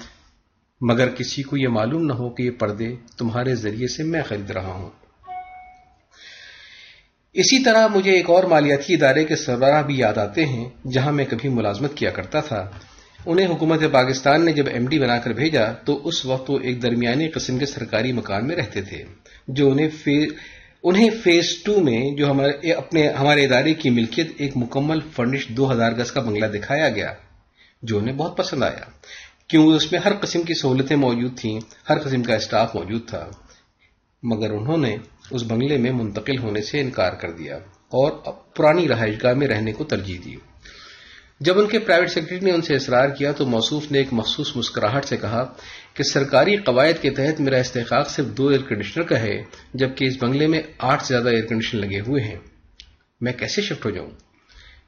مگر 0.80 1.08
کسی 1.08 1.42
کو 1.42 1.56
یہ 1.56 1.68
معلوم 1.68 2.02
نہ 2.06 2.12
ہو 2.12 2.30
کہ 2.30 2.42
یہ 2.42 2.50
پردے 2.50 2.88
تمہارے 3.16 3.54
ذریعے 3.54 3.88
سے 3.88 4.02
میں 4.02 4.22
خرید 4.28 4.50
رہا 4.50 4.72
ہوں۔ 4.72 4.90
اسی 7.38 7.64
طرح 7.64 7.86
مجھے 7.86 8.12
ایک 8.12 8.30
اور 8.30 8.44
مالیاتی 8.44 8.94
ادارے 8.94 9.24
کے 9.24 9.36
سربراہ 9.36 9.82
بھی 9.82 9.98
یاد 9.98 10.18
آتے 10.18 10.46
ہیں، 10.46 10.68
جہاں 10.92 11.12
میں 11.12 11.24
کبھی 11.24 11.48
ملازمت 11.48 11.94
کیا 11.94 12.10
کرتا 12.10 12.40
تھا۔ 12.40 12.70
انہیں 13.26 13.46
حکومت 13.46 13.80
پاکستان 13.92 14.44
نے 14.44 14.52
جب 14.52 14.64
ایم 14.72 14.86
ڈی 14.86 14.98
بنا 14.98 15.18
کر 15.18 15.32
بھیجا، 15.32 15.72
تو 15.72 16.08
اس 16.08 16.26
وقت 16.26 16.50
وہ 16.50 16.58
ایک 16.62 16.82
درمیانی 16.82 17.28
قسم 17.28 17.58
کے 17.58 17.66
سرکاری 17.66 18.12
مکان 18.12 18.46
میں 18.46 18.56
رہتے 18.56 18.82
تھے، 18.82 19.04
جو 19.48 19.70
انہیں 19.70 19.88
فیز 19.88 20.32
انہیں 20.82 21.10
فیز 21.22 21.62
ٹو 21.64 21.80
میں 21.80 22.10
جو 22.16 22.30
ہمارے، 22.30 22.72
اپنے، 22.72 23.08
ہمارے 23.08 23.44
ادارے 23.44 23.74
کی 23.74 23.90
ملکیت 23.90 24.30
ایک 24.38 24.56
مکمل 24.56 24.98
فرنش 25.12 25.48
دو 25.48 25.72
ہزار 25.72 25.92
گز 25.92 26.12
کا 26.12 26.20
بنگلہ 26.20 26.46
دکھایا 26.46 26.88
گیا، 26.88 27.12
جو 27.82 27.98
انہیں 27.98 28.16
بہت 28.16 28.36
پسند 28.36 28.62
آیا۔ 28.62 28.90
کیوں؟ 29.48 29.66
اس 29.66 29.92
میں 29.92 30.00
ہر 30.04 30.12
قسم 30.20 30.42
کی 30.42 30.54
سہولتیں 30.54 30.96
موجود 30.96 31.38
تھیں، 31.38 31.60
ہر 31.88 31.98
قسم 31.98 32.22
کا 32.22 32.34
اسٹاف 32.34 32.74
موجود 32.74 33.08
تھا۔ 33.08 33.26
مگر 34.22 34.50
انہوں 34.50 34.76
نے 34.76 34.96
اس 35.30 35.42
بنگلے 35.42 35.78
میں 35.78 35.92
منتقل 35.92 36.38
ہونے 36.38 36.62
سے 36.62 36.80
انکار 36.80 37.12
کر 37.12 37.30
دیا 37.30 37.56
اور 37.72 38.10
پرانی 38.56 38.88
رہائش 38.88 39.14
گاہ 39.22 39.34
میں 39.34 39.46
رہنے 39.46 39.72
کو 39.72 39.84
ترجیح 39.84 40.18
دی۔ 40.24 40.36
جب 41.40 41.58
ان 41.58 41.66
کے 41.66 41.78
پرائیویٹ 41.78 42.10
سیکرٹری 42.10 42.38
نے 42.40 42.52
ان 42.52 42.62
سے 42.62 42.74
اصرار 42.74 43.08
کیا 43.08 43.32
تو 43.32 43.46
موصوف 43.46 43.92
نے 43.92 43.98
ایک 43.98 44.08
مخصوص 44.12 44.56
مسکراہٹ 44.56 45.04
سے 45.04 45.16
کہا 45.16 45.54
کہ 45.94 46.02
سرکاری 46.02 46.56
قواعد 46.56 47.02
کے 47.02 47.10
تحت 47.10 47.40
میرا 47.40 47.56
استحقاق 47.56 48.10
صرف 48.10 48.26
دو 48.26 48.48
ایئر 48.48 48.62
کنڈیشنر 48.62 49.02
کا 49.02 49.20
ہے، 49.20 49.42
جبکہ 49.74 50.04
اس 50.04 50.16
بنگلے 50.20 50.46
میں 50.46 50.62
آٹھ 50.78 51.02
سے 51.02 51.14
زیادہ 51.14 51.28
ایئر 51.28 51.46
کنڈیشنر 51.46 51.80
لگے 51.80 52.00
ہوئے 52.00 52.22
ہیں۔ 52.22 52.38
میں 53.20 53.32
کیسے 53.32 53.62
شفٹ 53.62 53.84
ہو 53.84 53.90
جاؤں؟ 53.90 54.10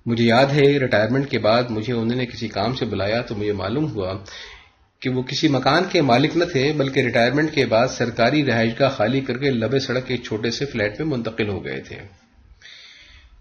مجھے 0.06 0.24
یاد 0.24 0.46
ہے 0.46 0.78
ریٹائرمنٹ 0.78 1.30
کے 1.30 1.38
بعد 1.38 1.62
مجھے 1.70 1.92
انہوں 1.92 2.16
نے 2.16 2.26
کسی 2.26 2.48
کام 2.48 2.74
سے 2.74 2.84
بلایا 2.84 3.20
تو 3.22 3.34
مجھے 3.34 3.52
معلوم 3.52 3.90
ہوا 3.90 4.14
کہ 5.00 5.10
وہ 5.10 5.22
کسی 5.22 5.48
مکان 5.48 5.82
کے 5.92 6.02
مالک 6.02 6.36
نہ 6.36 6.44
تھے، 6.44 6.72
بلکہ 6.72 7.00
ریٹائرمنٹ 7.00 7.54
کے 7.54 7.66
بعد 7.66 7.88
سرکاری 7.88 8.46
رہائش 8.46 8.74
کا 8.78 8.88
خالی 8.88 9.20
کر 9.20 9.38
کے 9.38 9.50
لبے 9.50 9.78
سڑک 9.78 10.04
ایک 10.06 10.22
چھوٹے 10.22 10.50
سے 10.50 10.66
فلیٹ 10.66 11.00
میں 11.00 11.06
منتقل 11.06 11.48
ہو 11.48 11.64
گئے 11.64 11.80
تھے۔ 11.80 11.96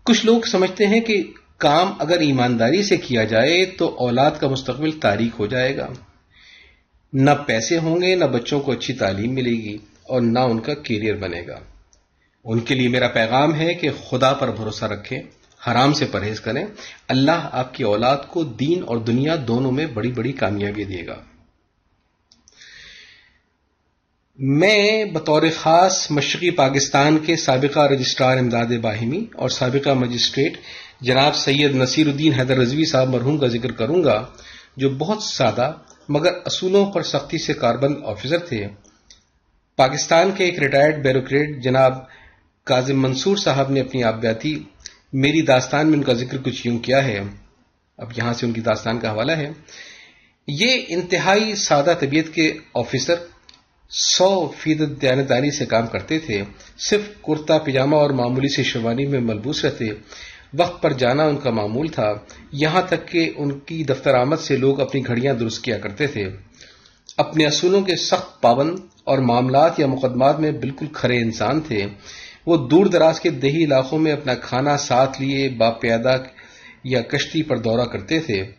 کچھ 0.04 0.26
لوگ 0.26 0.42
سمجھتے 0.42 0.88
ہیں 0.88 1.00
کہ 1.00 1.24
کام 1.58 1.94
اگر 2.00 2.20
ایمانداری 2.20 2.84
سے 2.84 2.98
کیا 2.98 3.24
جائے 3.24 3.66
تو 3.66 3.96
اولاد 3.98 4.32
کا 4.40 4.48
مستقبل 4.48 4.92
تاریخ 4.92 5.40
ہو 5.40 5.46
جائے 5.46 5.78
گا۔ 5.78 5.88
نہ 7.14 7.32
پیسے 7.46 7.78
ہوں 7.78 8.02
گے، 8.02 8.16
نہ 8.16 8.26
بچوں 8.26 8.60
کو 8.60 8.72
اچھی 8.72 8.94
تعلیم 8.94 9.34
ملے 9.34 9.52
گی 9.52 9.78
اور 10.04 10.22
نہ 10.22 10.40
ان 10.40 10.60
کا 10.60 10.74
کیریئر 10.74 11.16
بنے 11.16 11.42
گا۔ 11.48 11.60
ان 12.44 12.60
کے 12.60 12.76
لیے 12.76 12.88
میرا 12.88 13.08
پیغام 13.08 13.56
ہے 13.56 13.74
کہ 13.74 13.90
خدا 14.10 14.34
پر 14.34 14.52
بھروسہ 14.52 14.86
رکھیں، 14.86 15.20
حرام 15.68 15.94
سے 15.94 16.06
پرہیز 16.06 16.42
کریں۔ 16.42 16.66
اللہ 17.08 17.50
آپ 17.52 17.74
کی 17.74 17.84
اولاد 17.84 18.18
کو 18.28 18.44
دین 18.44 18.84
اور 18.86 18.98
دنیا 18.98 19.36
دونوں 19.48 19.72
میں 19.72 19.86
بڑی 19.86 20.12
بڑی 20.12 20.32
کامیابی 20.32 20.84
دے 20.84 21.08
گا۔ 21.08 21.16
میں 24.42 25.06
بطور 25.06 25.42
خاص 25.58 26.12
مشرقی 26.12 26.50
پاکستان 26.50 27.18
کے 27.18 27.36
سابقہ 27.36 27.80
رجسٹرار 27.80 28.38
امداد 28.38 28.66
باہمی 28.66 29.26
اور 29.36 29.50
سابقہ 29.50 29.90
مجسٹریٹ 29.90 30.58
جناب 31.02 31.36
سید 31.36 31.76
نصیر 31.76 32.08
الدین 32.08 32.34
حیدر 32.34 32.58
رضوی 32.58 32.86
صاحب 32.86 33.10
مرحوم 33.10 33.38
کا 33.38 33.48
ذکر 33.48 33.72
کروں 33.72 34.04
گا، 34.04 34.26
جو 34.78 34.90
بہت 34.90 35.24
سادہ 35.24 35.72
مگر 36.10 36.32
اصولوں 36.46 36.92
پر 36.92 37.02
سختی 37.04 37.38
سے 37.38 37.54
کاربند 37.54 37.96
آفیسر 38.06 38.38
تھے۔ 38.38 38.68
پاکستان 39.76 40.32
کے 40.38 40.44
ایک 40.44 40.60
ریٹائرڈ 40.60 41.04
بیوروکریٹ 41.04 41.64
جناب 41.64 41.94
کاظم 42.64 43.02
منصور 43.02 43.38
صاحب 43.38 43.72
نے 43.72 43.80
اپنی 43.80 44.04
آبیاتی 44.04 44.64
میری 45.14 45.42
داستان 45.42 45.88
میں 45.88 45.98
ان 45.98 46.04
کا 46.04 46.14
ذکر 46.14 46.38
کچھ 46.38 46.68
یوں 46.68 46.80
کیا 46.80 47.06
ہے۔ 47.06 47.20
اب 47.98 48.12
یہاں 48.18 48.34
سے 48.34 48.46
ان 48.46 48.52
کی 48.52 48.62
داستان 48.62 49.00
کا 49.00 49.12
حوالہ 49.12 49.32
ہے۔ 49.32 49.50
یہ 50.48 50.82
انتہائی 50.88 51.56
سادہ 51.56 51.94
طبیعت 52.00 52.34
کے 52.34 52.54
آفیسر 52.74 53.16
سو 53.90 54.52
فیصد 54.58 55.02
دیانتداری 55.02 55.52
سے 55.52 55.66
کام 55.66 55.88
کرتے 55.88 56.20
تھے، 56.20 56.44
صرف 56.78 57.22
کرتا 57.22 57.58
پجامہ 57.58 57.96
اور 57.96 58.10
معمولی 58.10 58.48
سے 58.48 58.64
شیروانی 58.64 59.06
میں 59.06 59.20
ملبوس 59.20 59.66
رہتے۔ 59.66 59.86
وقت 60.54 60.84
پر 60.84 60.94
جانا 60.94 61.24
ان 61.24 61.38
کا 61.38 61.50
معمول 61.50 61.88
تھا۔ 61.88 62.14
یہاں 62.52 62.82
تک 62.82 63.08
کہ 63.08 63.34
ان 63.36 63.60
کی 63.60 63.84
دفتر 63.84 64.14
آمد 64.14 64.36
سے 64.36 64.58
لوگ 64.58 64.82
اپنی 64.82 65.08
گھڑیاں 65.08 65.34
درست 65.34 65.64
کیا 65.64 65.78
کرتے 65.78 66.08
تھے۔ 66.08 66.30
اپنے 67.18 67.46
اصولوں 67.46 67.82
کے 67.82 67.96
سخت 67.96 68.42
پابند 68.42 68.80
اور 69.04 69.18
معاملات 69.18 69.80
یا 69.80 69.88
مقدمات 69.88 70.40
میں 70.40 70.52
بالکل 70.52 70.86
کھرے 70.94 71.18
انسان 71.18 71.62
تھے۔ 71.62 71.86
وہ 72.46 72.68
دور 72.68 72.86
دراز 72.86 73.20
کے 73.20 73.30
دیہی 73.30 73.64
علاقوں 73.64 74.00
میں 74.00 74.12
اپنا 74.12 74.34
کھانا 74.34 74.78
ساتھ 74.78 75.22
لیے 75.22 75.50
باپیادہ 75.50 76.18
یا 76.84 77.02
کشتی 77.02 77.44
پر 77.44 77.58
دورہ 77.58 77.86
کرتے 77.86 78.20
تھے۔ 78.20 78.59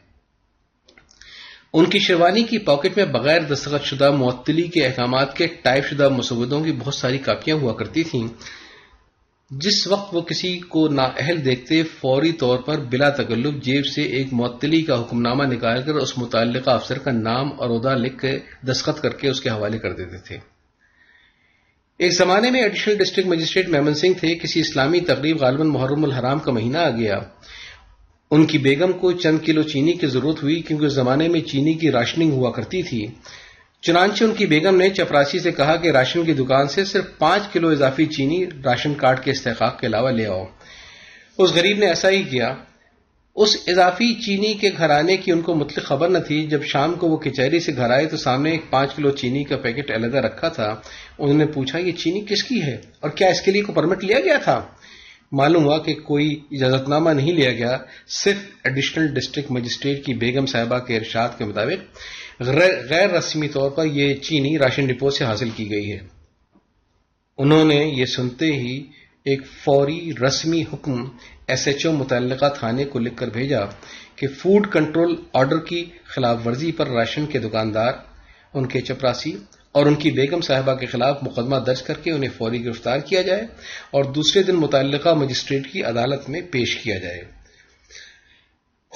ان 1.72 1.84
کی 1.84 1.98
شیروانی 1.98 2.42
کی 2.42 2.58
پاکٹ 2.58 2.96
میں 2.96 3.04
بغیر 3.04 3.40
دستخط 3.40 3.84
شدہ 3.84 4.10
معطلی 4.10 4.62
کے 4.62 4.86
احکامات 4.86 5.36
کے 5.36 5.46
ٹائپ 5.46 5.84
شدہ 5.86 6.08
مسودوں 6.08 6.64
کی 6.64 6.72
بہت 6.72 6.94
ساری 6.94 7.18
کاپیاں 7.18 7.56
ہوا 7.56 7.72
کرتی 7.72 8.02
تھیں۔ 8.02 8.28
جس 9.50 9.86
وقت 9.86 10.14
وہ 10.14 10.20
کسی 10.20 10.58
کو 10.58 10.88
نااہل 10.88 11.44
دیکھتے، 11.44 11.82
فوری 11.82 12.32
طور 12.32 12.58
پر 12.58 12.78
بلا 12.78 13.10
تکلف 13.10 13.54
جیب 13.62 13.86
سے 13.86 14.02
ایک 14.02 14.32
معطلی 14.32 14.82
کا 14.82 15.00
حکم 15.00 15.20
نامہ 15.20 15.44
نکال 15.44 15.82
کر 15.82 15.94
اس 15.94 16.18
متعلقہ 16.18 16.70
افسر 16.70 16.98
کا 16.98 17.10
نام 17.10 17.60
اور 17.60 17.70
عہدہ 17.70 17.98
لکھ 17.98 18.18
کے 18.18 18.38
دستخط 18.66 19.00
کر 19.00 19.10
کے 19.10 19.28
اس 19.28 19.40
کے 19.40 19.50
حوالے 19.50 19.78
کر 19.78 19.92
دیتے 19.92 20.18
تھے۔ 20.18 20.38
ایک 21.98 22.12
زمانے 22.12 22.50
میں 22.50 22.62
additional 22.62 22.96
district 22.96 23.28
magistrate 23.28 23.68
Memon 23.68 23.94
Singh 23.94 24.18
تھے، 24.18 24.34
کسی 24.34 24.60
اسلامی 24.60 25.00
تقریب 25.00 25.40
غالباً 25.40 25.66
محرم 25.66 26.04
الحرام 26.04 26.38
کا 26.38 26.52
مہینہ 26.52 26.78
آ 26.78 26.90
گیا۔ 26.90 27.18
ان 28.30 28.46
کی 28.46 28.58
بیگم 28.58 28.92
کو 28.92 29.12
چند 29.12 29.38
کلو 29.44 29.62
چینی 29.62 29.92
کی 29.92 30.06
ضرورت 30.06 30.42
ہوئی 30.42 30.62
کیونکہ 30.62 30.84
اس 30.84 30.92
زمانے 30.92 31.28
میں 31.28 31.40
چینی 31.40 31.74
کی 31.74 31.90
راشننگ 31.90 32.32
ہوا 32.32 32.50
کرتی 32.50 32.82
تھی۔ 32.82 33.06
چنانچہ 33.82 34.24
ان 34.24 34.34
کی 34.34 34.46
بیگم 34.46 34.76
نے 34.76 34.88
چپراسی 34.88 35.38
سے 35.38 35.52
کہا 35.52 35.76
کہ 35.76 35.88
راشن 35.88 36.24
کی 36.24 36.32
دکان 36.32 36.68
سے 36.68 36.84
صرف 36.84 37.04
پانچ 37.18 37.42
کلو 37.52 37.68
اضافی 37.68 38.06
چینی 38.06 38.44
راشن 38.64 38.94
کارڈ 38.94 39.20
کے 39.20 39.30
استحقاق 39.30 39.80
کے 39.80 39.86
علاوہ 39.86 40.10
لے 40.10 40.26
آؤ۔ 40.26 40.44
اس 41.38 41.50
غریب 41.54 41.78
نے 41.78 41.86
ایسا 41.86 42.10
ہی 42.10 42.22
کیا۔ 42.22 42.54
اس 43.36 43.56
اضافی 43.66 44.14
چینی 44.14 44.54
کے 44.54 44.70
گھر 44.78 44.90
آنے 44.90 45.16
کی 45.16 45.32
ان 45.32 45.40
کو 45.40 45.54
مطلق 45.54 45.84
خبر 45.84 46.08
نہ 46.08 46.18
تھی۔ 46.18 46.46
جب 46.46 46.64
شام 46.64 46.94
کو 46.94 47.08
وہ 47.08 47.16
کچہری 47.16 47.60
سے 47.60 47.76
گھر 47.76 47.90
آئے 47.90 48.06
تو 48.06 48.16
سامنے 48.16 48.50
ایک 48.50 48.70
پانچ 48.70 48.94
کلو 48.94 49.10
چینی 49.10 49.44
کا 49.44 49.56
پیکٹ 49.56 49.90
علیحدہ 49.90 50.18
رکھا 50.18 50.48
تھا۔ 50.48 50.76
انہوں 51.18 51.38
نے 51.38 51.46
پوچھا، 51.46 51.78
یہ 51.78 51.92
چینی 51.92 52.24
کس 52.28 52.44
کی 52.44 52.62
ہے 52.62 52.80
اور 53.00 53.10
کیا 53.10 53.28
اس 53.28 53.40
کے 53.40 53.50
لیے 53.50 53.62
کوئی 53.62 53.76
پرمٹ 53.76 54.04
لیا 54.04 54.20
گیا 54.20 54.36
تھا؟ 54.36 54.62
معلوم 55.32 55.64
ہوا 55.64 55.78
کہ 55.78 55.94
کوئی 55.94 56.28
اجازت 56.50 56.88
نامہ 56.88 57.10
نہیں 57.10 57.32
لیا 57.32 57.52
گیا، 57.52 57.76
صرف 58.08 58.38
ایڈیشنل 58.64 59.14
ڈسٹرکٹ 59.14 59.50
مجسٹریٹ 59.50 60.04
کی 60.04 60.14
بیگم 60.14 60.46
صاحبہ 60.46 60.78
کے 60.78 60.96
ارشاد 60.96 61.28
کے 61.38 61.44
مطابق 61.44 62.40
غیر 62.90 63.10
رسمی 63.10 63.48
طور 63.48 63.70
پر 63.70 63.84
یہ 63.84 64.14
چینی 64.14 64.58
راشن 64.58 64.86
ڈپو 64.86 65.10
سے 65.10 65.24
حاصل 65.24 65.50
کی 65.50 65.70
گئی 65.70 65.92
ہے۔ 65.92 65.98
انہوں 67.38 67.64
نے 67.64 67.84
یہ 67.96 68.04
سنتے 68.04 68.46
ہی 68.52 68.76
ایک 69.26 69.46
فوری 69.64 70.10
رسمی 70.26 70.62
حکم 70.72 71.04
ایس 71.46 71.66
ایچ 71.66 71.86
او 71.86 71.92
متعلقہ 71.92 72.48
تھانے 72.58 72.84
کو 72.84 72.98
لکھ 72.98 73.16
کر 73.16 73.30
بھیجا 73.30 73.60
کہ 74.16 74.26
فوڈ 74.38 74.66
کنٹرول 74.72 75.14
آرڈر 75.32 75.58
کی 75.58 75.84
خلاف 76.06 76.46
ورزی 76.46 76.72
پر 76.72 76.88
راشن 76.88 77.26
کے 77.26 77.38
دکاندار، 77.38 77.92
ان 78.54 78.66
کے 78.66 78.80
چپراسی 78.80 79.36
اور 79.72 79.86
ان 79.86 79.94
کی 79.94 80.10
بیگم 80.10 80.40
صاحبہ 80.40 80.74
کے 80.74 80.86
خلاف 80.86 81.18
مقدمہ 81.22 81.56
درج 81.56 81.82
کر 81.82 81.94
کے 81.94 82.10
انہیں 82.10 82.30
فوری 82.38 82.64
گرفتار 82.64 82.98
کیا 82.98 83.22
جائے 83.22 83.42
اور 83.90 84.04
دوسرے 84.04 84.42
دن 84.42 84.56
متعلقہ 84.56 85.14
مجسٹریٹ 85.14 85.72
کی 85.72 85.82
عدالت 85.82 86.28
میں 86.28 86.40
پیش 86.50 86.76
کیا 86.76 86.98
جائے۔ 86.98 87.20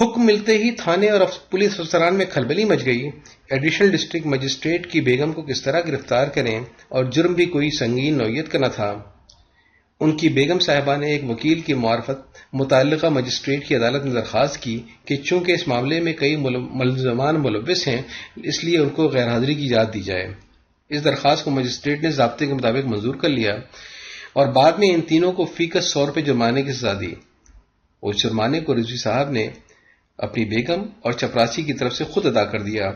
حکم 0.01 0.27
ملتے 0.27 0.59
ہی 0.59 0.71
تھانے 0.71 1.09
اور 1.09 1.21
پولیس 1.51 1.81
افسران 1.81 2.15
میں 2.15 2.27
کھلبلی 2.27 2.65
مچ 2.65 2.85
گئی۔ 2.87 3.09
ایڈیشنل 3.51 3.91
ڈسٹرکٹ 3.91 4.27
مجسٹریٹ 4.27 4.91
کی 4.91 5.01
بیگم 5.01 5.33
کو 5.33 5.43
کس 5.43 5.63
طرح 5.63 5.81
گرفتار 5.81 6.27
کریں 6.27 6.61
اور 6.89 7.05
جرم 7.05 7.33
بھی 7.33 7.45
کوئی 7.45 7.71
سنگین 7.71 8.19
نوعیت 8.19 8.53
کا 8.53 8.59
نہ 8.59 8.67
تھا۔ 8.67 8.95
ان 10.01 10.17
کی 10.17 10.29
بیگم 10.29 10.59
صاحبہ 10.59 10.97
نے 10.97 11.07
ایک 11.07 11.31
وکیل 11.31 11.61
کی 11.61 11.75
معرفت 11.75 12.39
متعلقہ 12.53 13.07
مجسٹریٹ 13.07 13.67
کی 13.69 13.77
عدالت 13.77 14.05
میں 14.05 14.15
درخواست 14.15 14.59
کی 14.59 14.81
کہ 15.05 15.17
چونکہ 15.17 15.53
اس 15.53 15.69
معاملے 15.69 16.01
میں 16.01 16.13
کئی 16.13 16.37
ملزمان 16.37 17.43
ملوث 17.43 17.89
ہیں، 17.89 18.03
اس 18.37 18.65
لیے 18.65 18.79
ان 18.79 18.89
کو 18.89 19.09
غیر 19.09 19.29
حاضری 19.29 19.55
کی 19.55 19.65
اجازت 19.65 19.95
دی 19.95 20.01
جائے۔ 20.01 20.44
اس 20.89 21.05
درخواست 21.05 21.45
کو 21.45 21.51
مجسٹریٹ 21.51 22.03
نے 22.03 22.11
ضابطے 22.11 22.47
کے 22.47 22.55
مطابق 22.55 22.87
منظور 22.87 23.15
کر 23.15 23.29
لیا 23.29 23.55
اور 24.33 24.47
بعد 24.47 24.73
میں 24.73 24.89
ان 24.89 25.01
تینوں 25.01 25.33
کو 25.33 25.45
فیکس 25.45 25.85
سو 25.85 26.07
روپے 26.07 26.21
جرمانے 26.21 26.63
کی 26.63 26.73
سزا 26.73 27.01
دی۔ 27.01 27.15
اس 28.03 28.23
جرمانے 28.23 28.61
کو 28.61 28.75
رضوی 28.75 28.97
صاحب 28.97 29.31
نے 29.31 29.49
اپنی 30.19 30.45
بیگم 30.45 30.83
اور 31.01 31.13
چپراسی 31.13 31.63
کی 31.63 31.73
طرف 31.73 31.95
سے 31.95 32.05
خود 32.05 32.27
ادا 32.27 32.45
کر 32.45 32.63
دیا۔ 32.63 32.93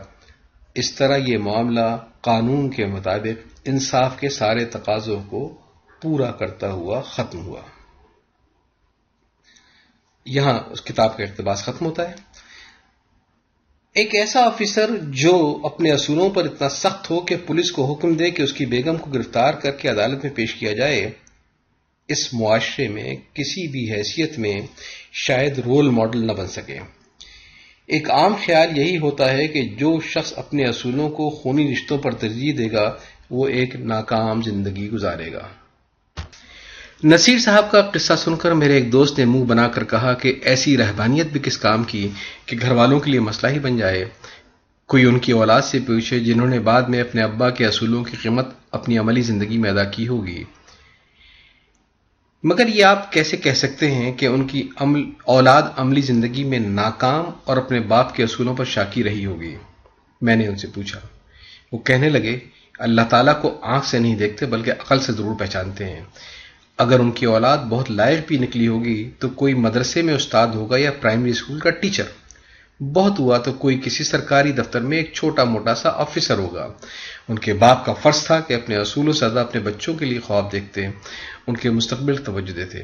اس 0.75 0.91
طرح 0.91 1.17
یہ 1.17 1.37
معاملہ 1.37 1.97
قانون 2.21 2.71
کے 2.71 2.85
مطابق 2.85 3.47
انصاف 3.65 4.19
کے 4.19 4.29
سارے 4.29 4.65
تقاضوں 4.65 5.23
کو 5.23 5.57
پورا 6.01 6.31
کرتا 6.31 6.71
ہوا 6.71 7.01
ختم 7.01 7.45
ہوا۔ 7.45 7.61
یہاں 10.25 10.59
اس 10.71 10.81
کتاب 10.81 11.17
کا 11.17 11.23
اقتباس 11.23 11.63
ختم 11.63 11.85
ہوتا 11.85 12.09
ہے۔ 12.09 12.15
ایک 13.99 14.15
ایسا 14.15 14.39
آفیسر 14.41 14.89
جو 15.01 15.61
اپنے 15.63 15.91
اصولوں 15.91 16.29
پر 16.29 16.45
اتنا 16.45 16.69
سخت 16.69 17.09
ہو 17.09 17.19
کہ 17.19 17.35
پولیس 17.45 17.71
کو 17.71 17.93
حکم 17.93 18.13
دے 18.13 18.31
کہ 18.31 18.41
اس 18.41 18.53
کی 18.53 18.65
بیگم 18.65 18.97
کو 18.97 19.11
گرفتار 19.11 19.53
کر 19.53 19.71
کے 19.71 19.89
عدالت 19.89 20.23
میں 20.23 20.33
پیش 20.35 20.53
کیا 20.53 20.73
جائے، 20.73 21.09
اس 22.07 22.33
معاشرے 22.33 22.87
میں 22.87 23.15
کسی 23.33 23.67
بھی 23.67 23.91
حیثیت 23.91 24.39
میں 24.39 24.61
شاید 25.11 25.59
رول 25.59 25.89
ماڈل 25.89 26.27
نہ 26.27 26.31
بن 26.31 26.47
سکے۔ 26.47 26.79
ایک 27.87 28.11
عام 28.11 28.33
خیال 28.45 28.77
یہی 28.77 28.97
ہوتا 28.97 29.31
ہے 29.31 29.47
کہ 29.47 29.61
جو 29.61 29.99
شخص 29.99 30.33
اپنے 30.35 30.65
اصولوں 30.65 31.09
کو 31.09 31.29
خونی 31.29 31.73
رشتوں 31.73 31.97
پر 31.97 32.11
ترجیح 32.11 32.53
دے 32.57 32.71
گا، 32.71 32.93
وہ 33.29 33.47
ایک 33.47 33.75
ناکام 33.75 34.41
زندگی 34.41 34.89
گزارے 34.89 35.31
گا۔ 35.33 35.47
نصیر 37.03 37.39
صاحب 37.39 37.71
کا 37.71 37.81
قصہ 37.81 38.13
سن 38.17 38.35
کر 38.35 38.51
میرے 38.51 38.73
ایک 38.73 38.91
دوست 38.91 39.19
نے 39.19 39.25
منہ 39.25 39.43
بنا 39.43 39.67
کر 39.67 39.83
کہا 39.83 40.13
کہ 40.13 40.33
ایسی 40.41 40.77
رہبانیت 40.77 41.27
بھی 41.27 41.39
کس 41.43 41.57
کام 41.57 41.83
کی 41.83 42.09
کہ 42.45 42.57
گھر 42.61 42.71
والوں 42.71 42.99
کے 42.99 43.11
لیے 43.11 43.19
مسئلہ 43.19 43.51
ہی 43.51 43.59
بن 43.59 43.77
جائے۔ 43.77 44.05
کوئی 44.85 45.05
ان 45.05 45.19
کی 45.19 45.31
اولاد 45.31 45.61
سے 45.61 45.79
پوچھے 45.79 46.19
جنہوں 46.19 46.47
نے 46.47 46.59
بعد 46.59 46.81
میں 46.81 47.01
اپنے 47.01 47.21
ابا 47.21 47.49
کے 47.49 47.65
اصولوں 47.65 48.03
کی 48.03 48.17
قیمت 48.21 48.47
اپنی 48.71 48.97
عملی 48.97 49.21
زندگی 49.21 49.57
میں 49.57 49.69
ادا 49.69 49.83
کی 49.83 50.07
ہوگی۔ 50.07 50.43
مگر 52.43 52.67
یہ 52.67 52.85
آپ 52.85 53.11
کیسے 53.11 53.37
کہہ 53.37 53.53
سکتے 53.53 53.91
ہیں 53.91 54.13
کہ 54.13 54.25
ان 54.25 54.47
کی 54.47 54.67
عمل، 54.75 55.03
اولاد 55.25 55.61
عملی 55.77 56.01
زندگی 56.01 56.43
میں 56.43 56.59
ناکام 56.59 57.25
اور 57.43 57.57
اپنے 57.57 57.79
باپ 57.79 58.15
کے 58.15 58.23
اصولوں 58.23 58.55
پر 58.55 58.65
شاکی 58.65 59.03
رہی 59.03 59.25
ہوگی؟ 59.25 59.55
میں 60.21 60.35
نے 60.35 60.47
ان 60.47 60.55
سے 60.55 60.67
پوچھا۔ 60.67 60.99
وہ 61.71 61.77
کہنے 61.77 62.09
لگے، 62.09 62.39
اللہ 62.79 63.01
تعالیٰ 63.09 63.41
کو 63.41 63.59
آنکھ 63.61 63.87
سے 63.87 63.99
نہیں 63.99 64.15
دیکھتے 64.15 64.45
بلکہ 64.45 64.71
عقل 64.71 64.99
سے 64.99 65.13
ضرور 65.13 65.35
پہچانتے 65.39 65.85
ہیں۔ 65.85 66.01
اگر 66.79 66.99
ان 66.99 67.11
کی 67.11 67.25
اولاد 67.25 67.57
بہت 67.57 67.91
لائق 67.91 68.19
بھی 68.27 68.37
نکلی 68.37 68.67
ہوگی 68.67 69.09
تو 69.19 69.29
کوئی 69.29 69.53
مدرسے 69.53 70.01
میں 70.01 70.13
استاد 70.13 70.47
ہوگا 70.47 70.77
یا 70.77 70.91
پرائمری 70.91 71.29
اسکول 71.29 71.59
کا 71.59 71.69
ٹیچر۔ 71.69 72.03
بہت 72.83 73.19
ہوا 73.19 73.37
تو 73.37 73.53
کوئی 73.53 73.81
کسی 73.83 74.03
سرکاری 74.03 74.51
دفتر 74.51 74.81
میں 74.81 74.97
ایک 74.97 75.13
چھوٹا 75.13 75.43
موٹا 75.43 75.75
سا 75.75 75.89
آفیسر 75.89 76.37
ہوگا۔ 76.37 76.67
ان 77.29 77.39
کے 77.39 77.53
باپ 77.53 77.85
کا 77.85 77.93
فرض 77.93 78.23
تھا 78.23 78.39
کہ 78.39 78.53
اپنے 78.53 78.77
اصول 78.77 79.09
و 79.09 79.13
سزا 79.13 79.41
اپنے 79.41 79.61
بچوں 79.61 79.93
کے 79.93 80.05
لیے 80.05 80.19
خواب 80.19 80.51
دیکھتے، 80.51 80.85
ان 81.47 81.57
کے 81.57 81.69
مستقبل 81.69 82.15
توجہ 82.15 82.53
دیتے۔ 82.53 82.83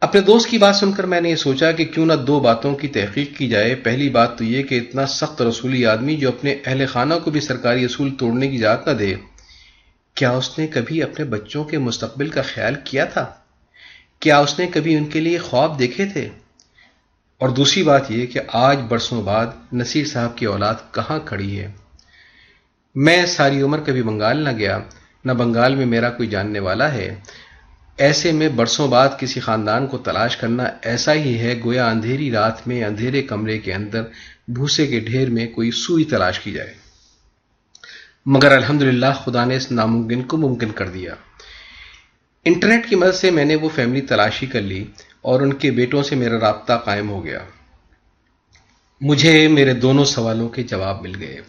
اپنے 0.00 0.20
دوست 0.20 0.48
کی 0.48 0.58
بات 0.58 0.76
سن 0.76 0.92
کر 0.92 1.04
میں 1.04 1.20
نے 1.20 1.30
یہ 1.30 1.36
سوچا 1.36 1.72
کہ 1.72 1.84
کیوں 1.84 2.06
نہ 2.06 2.12
دو 2.12 2.40
باتوں 2.40 2.74
کی 2.74 2.88
تحقیق 2.88 3.38
کی 3.38 3.48
جائے۔ 3.48 3.74
پہلی 3.74 4.08
بات 4.08 4.38
تو 4.38 4.44
یہ 4.44 4.62
کہ 4.62 4.74
اتنا 4.74 5.06
سخت 5.06 5.42
رسولی 5.42 5.86
آدمی 5.86 6.16
جو 6.16 6.28
اپنے 6.28 6.56
اہل 6.66 6.86
خانہ 6.86 7.14
کو 7.24 7.30
بھی 7.30 7.40
سرکاری 7.40 7.84
اصول 7.84 8.14
توڑنے 8.14 8.48
کی 8.48 8.56
اجازت 8.56 8.88
نہ 8.88 8.92
دے 8.92 9.14
کیا 10.20 10.30
اس 10.30 10.58
نے 10.58 10.66
کبھی 10.66 11.02
اپنے 11.02 11.24
بچوں 11.24 11.64
کے 11.64 11.78
مستقبل 11.78 12.28
کا 12.28 12.42
خیال 12.42 12.74
کیا 12.84 13.04
تھا؟ 13.04 13.26
کیا 14.20 14.38
اس 14.38 14.58
نے 14.58 14.66
کبھی 14.66 14.96
ان 14.96 15.04
کے 15.04 15.20
لیے 15.20 15.38
خواب 15.38 15.78
دیکھے 15.78 16.06
تھے؟ 16.06 16.28
اور 17.38 17.48
دوسری 17.48 17.82
بات 17.82 18.10
یہ 18.10 18.26
کہ 18.26 18.40
آج 18.48 18.78
برسوں 18.88 19.22
بعد 19.22 19.46
نصیر 19.72 20.06
صاحب 20.06 20.36
کی 20.36 20.46
اولاد 20.46 20.74
کہاں 20.90 21.18
کھڑی 21.24 21.60
ہے؟ 21.60 21.72
میں 22.94 23.26
ساری 23.26 23.62
عمر 23.62 23.80
کبھی 23.86 24.02
بنگال 24.02 24.44
نہ 24.44 24.50
گیا، 24.58 24.78
نہ 25.24 25.32
بنگال 25.32 25.74
میں 25.74 25.86
میرا 25.86 26.10
کوئی 26.10 26.28
جاننے 26.28 26.58
والا 26.58 26.92
ہے۔ 26.92 27.14
ایسے 27.96 28.32
میں 28.32 28.48
برسوں 28.48 28.88
بعد 28.88 29.08
کسی 29.18 29.40
خاندان 29.40 29.86
کو 29.86 29.98
تلاش 29.98 30.36
کرنا 30.36 30.64
ایسا 30.82 31.14
ہی 31.14 31.38
ہے 31.38 31.60
گویا 31.64 31.90
اندھیری 31.90 32.30
رات 32.30 32.68
میں 32.68 32.84
اندھیرے 32.84 33.22
کمرے 33.22 33.58
کے 33.58 33.74
اندر 33.74 34.02
بھوسے 34.48 34.86
کے 34.86 35.00
ڈھیر 35.00 35.30
میں 35.30 35.46
کوئی 35.46 35.70
سوئی 35.70 36.04
تلاش 36.04 36.40
کی 36.40 36.52
جائے۔ 36.52 36.89
مگر 38.26 38.52
الحمد 38.52 38.82
خدا 39.24 39.44
نے 39.44 39.56
اس 39.56 39.72
ناممکن 39.72 40.22
کو 40.22 40.36
ممکن 40.36 40.70
کر 40.70 40.88
دیا۔ 40.88 41.14
انٹرنیٹ 42.44 42.88
کی 42.88 42.96
مدد 42.96 43.14
سے 43.14 43.30
میں 43.30 43.44
نے 43.44 43.54
وہ 43.54 43.68
فیملی 43.74 44.00
تلاشی 44.00 44.46
کر 44.46 44.60
لی 44.60 44.84
اور 45.22 45.40
ان 45.40 45.52
کے 45.52 45.70
بیٹوں 45.70 46.02
سے 46.02 46.16
میرا 46.16 46.40
رابطہ 46.40 46.72
قائم 46.84 47.10
ہو 47.10 47.24
گیا۔ 47.24 47.38
مجھے 49.00 49.48
میرے 49.48 49.72
دونوں 49.72 50.04
سوالوں 50.04 50.48
کے 50.48 50.62
جواب 50.62 51.02
مل 51.02 51.12
گئے۔ 51.20 51.40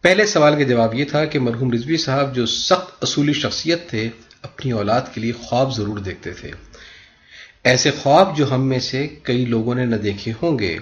پہلے 0.00 0.26
سوال 0.26 0.56
کا 0.56 0.62
جواب 0.62 0.94
یہ 0.94 1.04
تھا 1.04 1.24
کہ 1.24 1.38
مرحوم 1.38 1.72
رضوی 1.72 1.96
صاحب 1.96 2.34
جو 2.34 2.46
سخت 2.46 3.02
اصولی 3.02 3.32
شخصیت 3.32 3.90
تھے، 3.90 4.08
اپنی 4.42 4.72
اولاد 4.72 5.00
کے 5.14 5.20
لیے 5.20 5.32
خواب 5.32 5.76
ضرور 5.76 5.98
دیکھتے 5.98 6.30
تھے۔ 6.30 6.50
ایسے 7.64 7.90
خواب 7.90 8.36
جو 8.36 8.54
ہم 8.54 8.68
میں 8.68 8.78
سے 8.78 9.08
کئی 9.22 9.44
لوگوں 9.44 9.74
نے 9.74 9.84
نہ 9.84 9.96
دیکھے 9.96 10.32
ہوں 10.42 10.58
گے۔ 10.58 10.78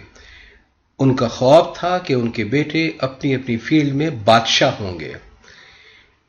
ان 1.02 1.16
کا 1.16 1.28
خواب 1.28 1.74
تھا 1.74 1.98
کہ 1.98 2.12
ان 2.12 2.30
کے 2.30 2.44
بیٹے 2.44 2.90
اپنی 2.98 3.34
اپنی 3.34 3.56
فیلڈ 3.56 3.94
میں 3.94 4.10
بادشاہ 4.10 4.70
ہوں 4.80 5.00
گے۔ 5.00 5.12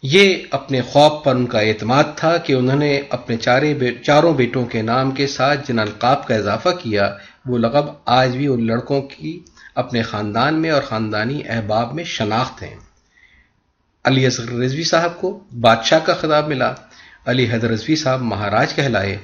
یہ 0.04 0.36
اپنے 0.52 0.82
خواب 0.82 1.24
پر 1.24 1.36
ان 1.36 1.46
کا 1.46 1.60
اعتماد 1.60 2.04
تھا 2.16 2.38
کہ 2.38 2.54
انہوں 2.54 2.78
نے 2.78 3.02
اپنے 3.10 3.38
چارے 3.38 3.74
چاروں 4.06 4.34
بیٹوں 4.34 4.66
کے 4.66 4.82
نام 4.82 5.12
کے 5.12 5.28
ساتھ 5.28 5.68
جن 5.68 5.80
القاب 5.80 6.28
کا 6.28 6.36
اضافہ 6.36 6.70
کیا، 6.70 7.16
وہ 7.46 7.58
لقب 7.58 7.86
آج 8.06 8.38
بھی 8.38 8.48
ان 8.48 8.68
لڑکوں 8.68 9.02
کی 9.02 9.40
اپنے 9.76 10.02
خاندان 10.02 10.62
میں 10.62 10.70
اور 10.70 10.82
خاندانی 10.82 11.42
احباب 11.50 11.94
میں 11.94 12.04
شناخت 12.04 12.64
ہیں۔ 12.64 12.76
علی 14.06 14.26
اصغر 14.26 14.52
رضوی 14.52 14.84
صاحب 14.84 15.22
کو 15.22 15.44
بادشاہ 15.60 16.00
کا 16.00 16.14
خطاب 16.14 16.48
ملا۔ 16.48 16.74
علی 17.26 17.52
حیدر 17.52 17.70
رضوی 17.70 17.96
صاحب 17.96 18.22
مہاراج 18.22 18.74
کہلائے۔ 18.74 19.18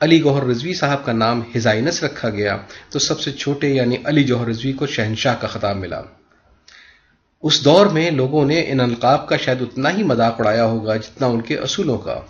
علی 0.00 0.22
گوہر 0.22 0.44
رضوی 0.44 0.74
صاحب 0.74 1.04
کا 1.04 1.12
نام 1.12 1.42
ہزائنس 1.56 2.02
رکھا 2.02 2.30
گیا 2.30 2.56
تو 2.90 2.98
سب 2.98 3.20
سے 3.20 3.32
چھوٹے 3.32 3.68
یعنی 3.68 3.96
علی 4.04 4.24
جوہر 4.24 4.46
رضوی 4.46 4.72
کو 4.72 4.86
شہنشاہ 4.86 5.36
کا 5.40 5.46
خطاب 5.46 5.76
ملا۔ 5.76 6.02
اس 7.42 7.64
دور 7.64 7.86
میں 7.86 8.10
لوگوں 8.10 8.44
نے 8.44 8.64
ان 8.66 8.80
القاب 8.80 9.28
کا 9.28 9.36
شاید 9.36 9.62
اتنا 9.62 9.90
ہی 9.90 10.02
مذاق 10.02 10.40
اڑایا 10.40 10.64
ہوگا 10.64 10.96
جتنا 10.96 11.26
ان 11.26 11.40
کے 11.40 11.56
اصولوں 11.56 11.98
کا۔ 11.98 12.20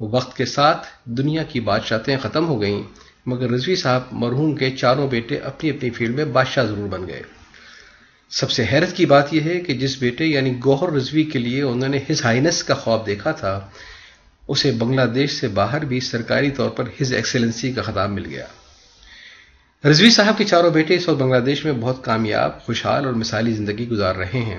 وقت 0.00 0.36
کے 0.36 0.44
ساتھ 0.44 0.86
دنیا 1.04 1.42
کی 1.42 1.60
بادشاہتیں 1.60 2.16
ختم 2.22 2.46
ہو 2.46 2.60
گئیں، 2.60 2.82
مگر 3.26 3.50
رضوی 3.50 3.76
صاحب 3.76 4.02
مرحوم 4.12 4.54
کے 4.54 4.70
چاروں 4.70 5.08
بیٹے 5.08 5.36
اپنی 5.36 5.70
اپنی 5.70 5.90
فیلڈ 5.90 6.14
میں 6.14 6.24
بادشاہ 6.24 6.64
ضرور 6.64 6.88
بن 6.88 7.06
گئے۔ 7.06 7.22
سب 8.30 8.50
سے 8.50 8.64
حیرت 8.72 8.96
کی 8.96 9.06
بات 9.06 9.34
یہ 9.34 9.40
ہے 9.40 9.60
کہ 9.60 9.74
جس 9.74 9.98
بیٹے 9.98 10.24
یعنی 10.24 10.60
گوہر 10.64 10.92
رضوی 10.92 11.24
کے 11.24 11.38
لیے 11.38 11.62
انہوں 11.62 11.88
نے 11.88 11.98
ہز 12.10 12.24
ہائنس 12.24 12.64
کا 12.64 12.74
خواب 12.74 13.06
دیکھا 13.06 13.32
تھا 13.32 13.68
اسے 14.48 14.70
بنگلہ 14.70 15.06
دیش 15.06 15.32
سے 15.32 15.48
باہر 15.48 15.84
بھی 15.84 16.00
سرکاری 16.00 16.50
طور 16.50 16.70
پر 16.70 16.84
ہز 17.02 17.12
ایکسیلنسی 17.12 17.72
کا 17.72 17.82
خطاب 17.82 18.10
مل 18.10 18.26
گیا۔ 18.26 18.46
رضوی 19.90 20.10
صاحب 20.10 20.38
کے 20.38 20.44
چاروں 20.44 20.70
بیٹے 20.70 20.94
اس 20.94 21.08
وقت 21.08 21.18
بنگلہ 21.18 21.40
دیش 21.40 21.64
میں 21.64 21.72
بہت 21.72 22.04
کامیاب، 22.04 22.62
خوشحال 22.62 23.04
اور 23.04 23.12
مثالی 23.12 23.52
زندگی 23.52 23.88
گزار 23.88 24.14
رہے 24.14 24.38
ہیں۔ 24.38 24.58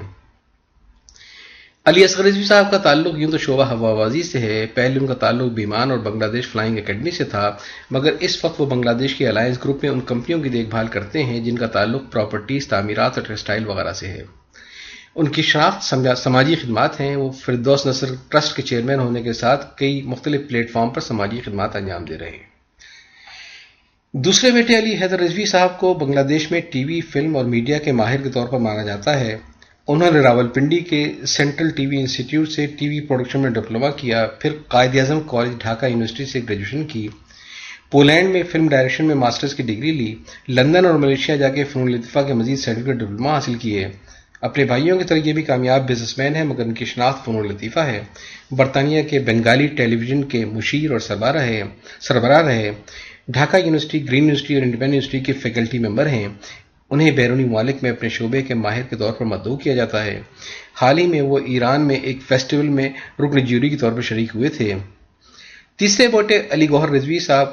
علی 1.85 2.03
اصغر 2.03 2.23
رضوی 2.23 2.43
صاحب 2.43 2.71
کا 2.71 2.77
تعلق 2.77 3.17
یوں 3.17 3.31
تو 3.31 3.37
شعبہ 3.37 3.63
ہوا 3.63 3.93
بازی 3.93 4.23
سے 4.23 4.39
ہے، 4.39 4.65
پہلے 4.73 4.99
ان 4.99 5.07
کا 5.07 5.13
تعلق 5.13 5.51
بیمان 5.51 5.91
اور 5.91 5.99
بنگلہ 5.99 6.31
دیش 6.31 6.47
فلائنگ 6.47 6.77
اکیڈمی 6.77 7.11
سے 7.11 7.23
تھا، 7.23 7.57
مگر 7.91 8.13
اس 8.19 8.45
وقت 8.45 8.61
وہ 8.61 8.65
بنگلہ 8.65 8.91
دیش 8.91 9.15
کی 9.15 9.27
الائنس 9.27 9.63
گروپ 9.63 9.83
میں 9.83 9.91
ان 9.91 9.99
کمپنیوں 9.99 10.41
کی 10.41 10.49
دیکھ 10.49 10.69
بھال 10.69 10.87
کرتے 10.87 11.23
ہیں، 11.23 11.39
جن 11.39 11.57
کا 11.57 11.67
تعلق 11.67 12.01
پراپرٹیز، 12.11 12.67
تعمیرات 12.67 13.17
اور 13.17 13.27
ٹیکسٹائل 13.27 13.67
وغیرہ 13.67 13.93
سے 13.93 14.07
ہے۔ 14.07 14.38
ان 15.15 15.27
کی 15.27 15.41
شناخت 15.41 15.83
سماجی 16.17 16.55
خدمات 16.55 16.99
ہیں۔ 17.01 17.15
وہ 17.15 17.31
فردوس 17.31 17.85
نصر 17.85 18.07
ٹرسٹ 18.29 18.55
کے 18.55 18.61
چیئرمین 18.61 18.99
ہونے 18.99 19.21
کے 19.23 19.33
ساتھ 19.33 19.77
کئی 19.77 20.01
مختلف 20.01 20.41
پلیٹ 20.47 20.71
فارم 20.71 20.89
پر 20.89 21.01
سماجی 21.01 21.41
خدمات 21.45 21.75
انجام 21.75 22.05
دے 22.05 22.17
رہے 22.17 22.29
ہیں۔ 22.29 22.47
دوسرے 24.13 24.51
بیٹے 24.51 24.79
علی 24.79 24.93
حیدر 24.93 25.19
رضوی 25.19 25.45
صاحب 25.45 25.79
کو 25.79 25.93
بنگلہ 25.93 26.19
دیش 26.19 26.51
میں 26.51 26.61
ٹی 26.71 26.83
وی، 26.85 27.01
فلم 27.01 27.35
اور 27.35 27.45
میڈیا 27.45 27.77
کے 27.77 27.91
ماہر 27.91 28.21
کے 28.21 28.29
طور 28.29 28.47
پر 28.47 28.59
مانا 28.59 28.83
جاتا 28.83 29.19
ہے۔ 29.19 29.37
انہوں 29.87 30.11
نے 30.11 30.19
راول 30.19 30.47
پنڈی 30.47 30.79
کے 30.79 31.13
سینٹرل 31.27 31.69
ٹی 31.69 31.85
وی 31.85 31.97
انسٹیٹیوٹ 31.97 32.49
سے 32.49 32.65
ٹی 32.65 32.89
وی 32.89 32.99
پروڈکشن 33.01 33.39
میں 33.39 33.49
ڈپلوما 33.49 33.89
کیا، 33.89 34.25
پھر 34.39 34.53
قائد 34.67 34.97
اعظم 34.99 35.19
کالج 35.27 35.51
ڈھاکہ 35.57 35.85
یونیورسٹی 35.85 36.25
سے 36.25 36.39
گریجویشن 36.49 36.83
کی، 36.83 37.07
پولینڈ 37.91 38.29
میں 38.29 38.43
فلم 38.51 38.67
ڈائریکشن 38.67 39.05
میں 39.05 39.15
ماسٹرز 39.15 39.55
کی 39.55 39.63
ڈگری 39.63 39.91
لی، 39.91 40.15
لندن 40.49 40.85
اور 40.85 40.93
ملیشیا 40.93 41.35
جا 41.35 41.49
کے 41.49 41.63
فنون 41.63 41.91
لطفہ 41.91 42.19
کے 42.19 42.33
مزید 42.33 42.59
سرٹیفکیٹ 42.59 42.95
ڈپلوما 42.95 43.33
حاصل 43.33 43.53
کیے۔ 43.53 43.87
اپنے 44.41 44.65
بھائیوں 44.65 44.97
کی 44.97 45.03
طرح 45.03 45.17
یہ 45.17 45.33
بھی 45.33 45.43
کامیاب 45.43 45.89
بزنس 45.89 46.17
مین 46.17 46.35
ہے 46.35 46.43
مگر 46.43 46.65
ان 46.65 46.73
کی 46.73 46.85
شناخت 46.85 47.25
فنون 47.25 47.47
لطیفہ 47.47 47.79
ہے۔ 47.79 48.01
برطانیہ 48.51 49.03
کے 49.03 49.19
بنگالی 49.19 49.67
ٹیلی 49.67 49.95
ویژن 49.95 50.23
کے 50.23 50.45
مشیر 50.45 50.91
اور 50.91 50.99
سربراہ 50.99 51.31
رہے 51.31 51.63
سربراہ 51.99 52.41
رہے۔ 52.41 52.71
ڈھاکہ 53.27 53.57
یونیورسٹی، 53.57 54.07
گرین 54.07 54.23
یونیورسٹی 54.23 54.53
اور 54.53 54.63
انڈیپینڈنٹ 54.63 54.93
یونیورسٹی 54.93 55.19
کے 55.19 55.33
فیکلٹی 55.33 55.79
ممبر 55.79 56.07
ہیں۔ 56.07 56.27
انہیں 56.89 57.11
بیرونی 57.11 57.45
ممالک 57.45 57.75
میں 57.81 57.91
اپنے 57.91 58.09
شعبے 58.09 58.41
کے 58.41 58.53
ماہر 58.53 58.81
کے 58.81 58.95
طور 58.95 59.13
پر 59.13 59.25
مدعو 59.25 59.57
کیا 59.57 59.75
جاتا 59.75 60.05
ہے۔ 60.05 60.21
حال 60.81 60.97
ہی 60.97 61.07
میں 61.07 61.21
وہ 61.21 61.39
ایران 61.45 61.87
میں 61.87 61.95
ایک 61.95 62.17
فیسٹیول 62.27 62.69
میں 62.69 62.89
رکن 63.19 63.45
جیوری 63.45 63.69
کے 63.69 63.77
طور 63.77 63.91
پر 63.91 64.01
شریک 64.01 64.29
ہوئے 64.35 64.49
تھے۔ 64.49 64.73
تیسرے 65.77 66.07
بوٹے 66.07 66.41
علی 66.49 66.69
گوہر 66.69 66.89
رضوی 66.89 67.19
صاحب 67.19 67.47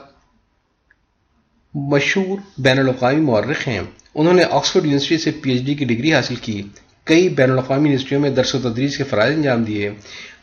مشہور 1.74 2.38
بین 2.58 2.78
الاقوامی 2.78 3.20
مورخ 3.20 3.68
ہیں۔ 3.68 3.80
انہوں 4.18 4.34
نے 4.34 4.42
آکسفورڈ 4.50 4.84
یونیورسٹی 4.84 5.18
سے 5.18 5.30
پی 5.30 5.50
ایچ 5.50 5.62
ڈی 5.62 5.74
کی 5.74 5.84
ڈگری 5.84 6.12
حاصل 6.12 6.34
کی۔ 6.34 6.62
کئی 7.04 7.28
بین 7.28 7.50
الاقوامی 7.50 7.88
یونیورسٹیوں 7.88 8.20
میں 8.20 8.30
درس 8.30 8.54
و 8.54 8.58
تدریس 8.58 8.96
کے 8.96 9.04
فرائض 9.04 9.34
انجام 9.36 9.64
دیے۔ 9.64 9.90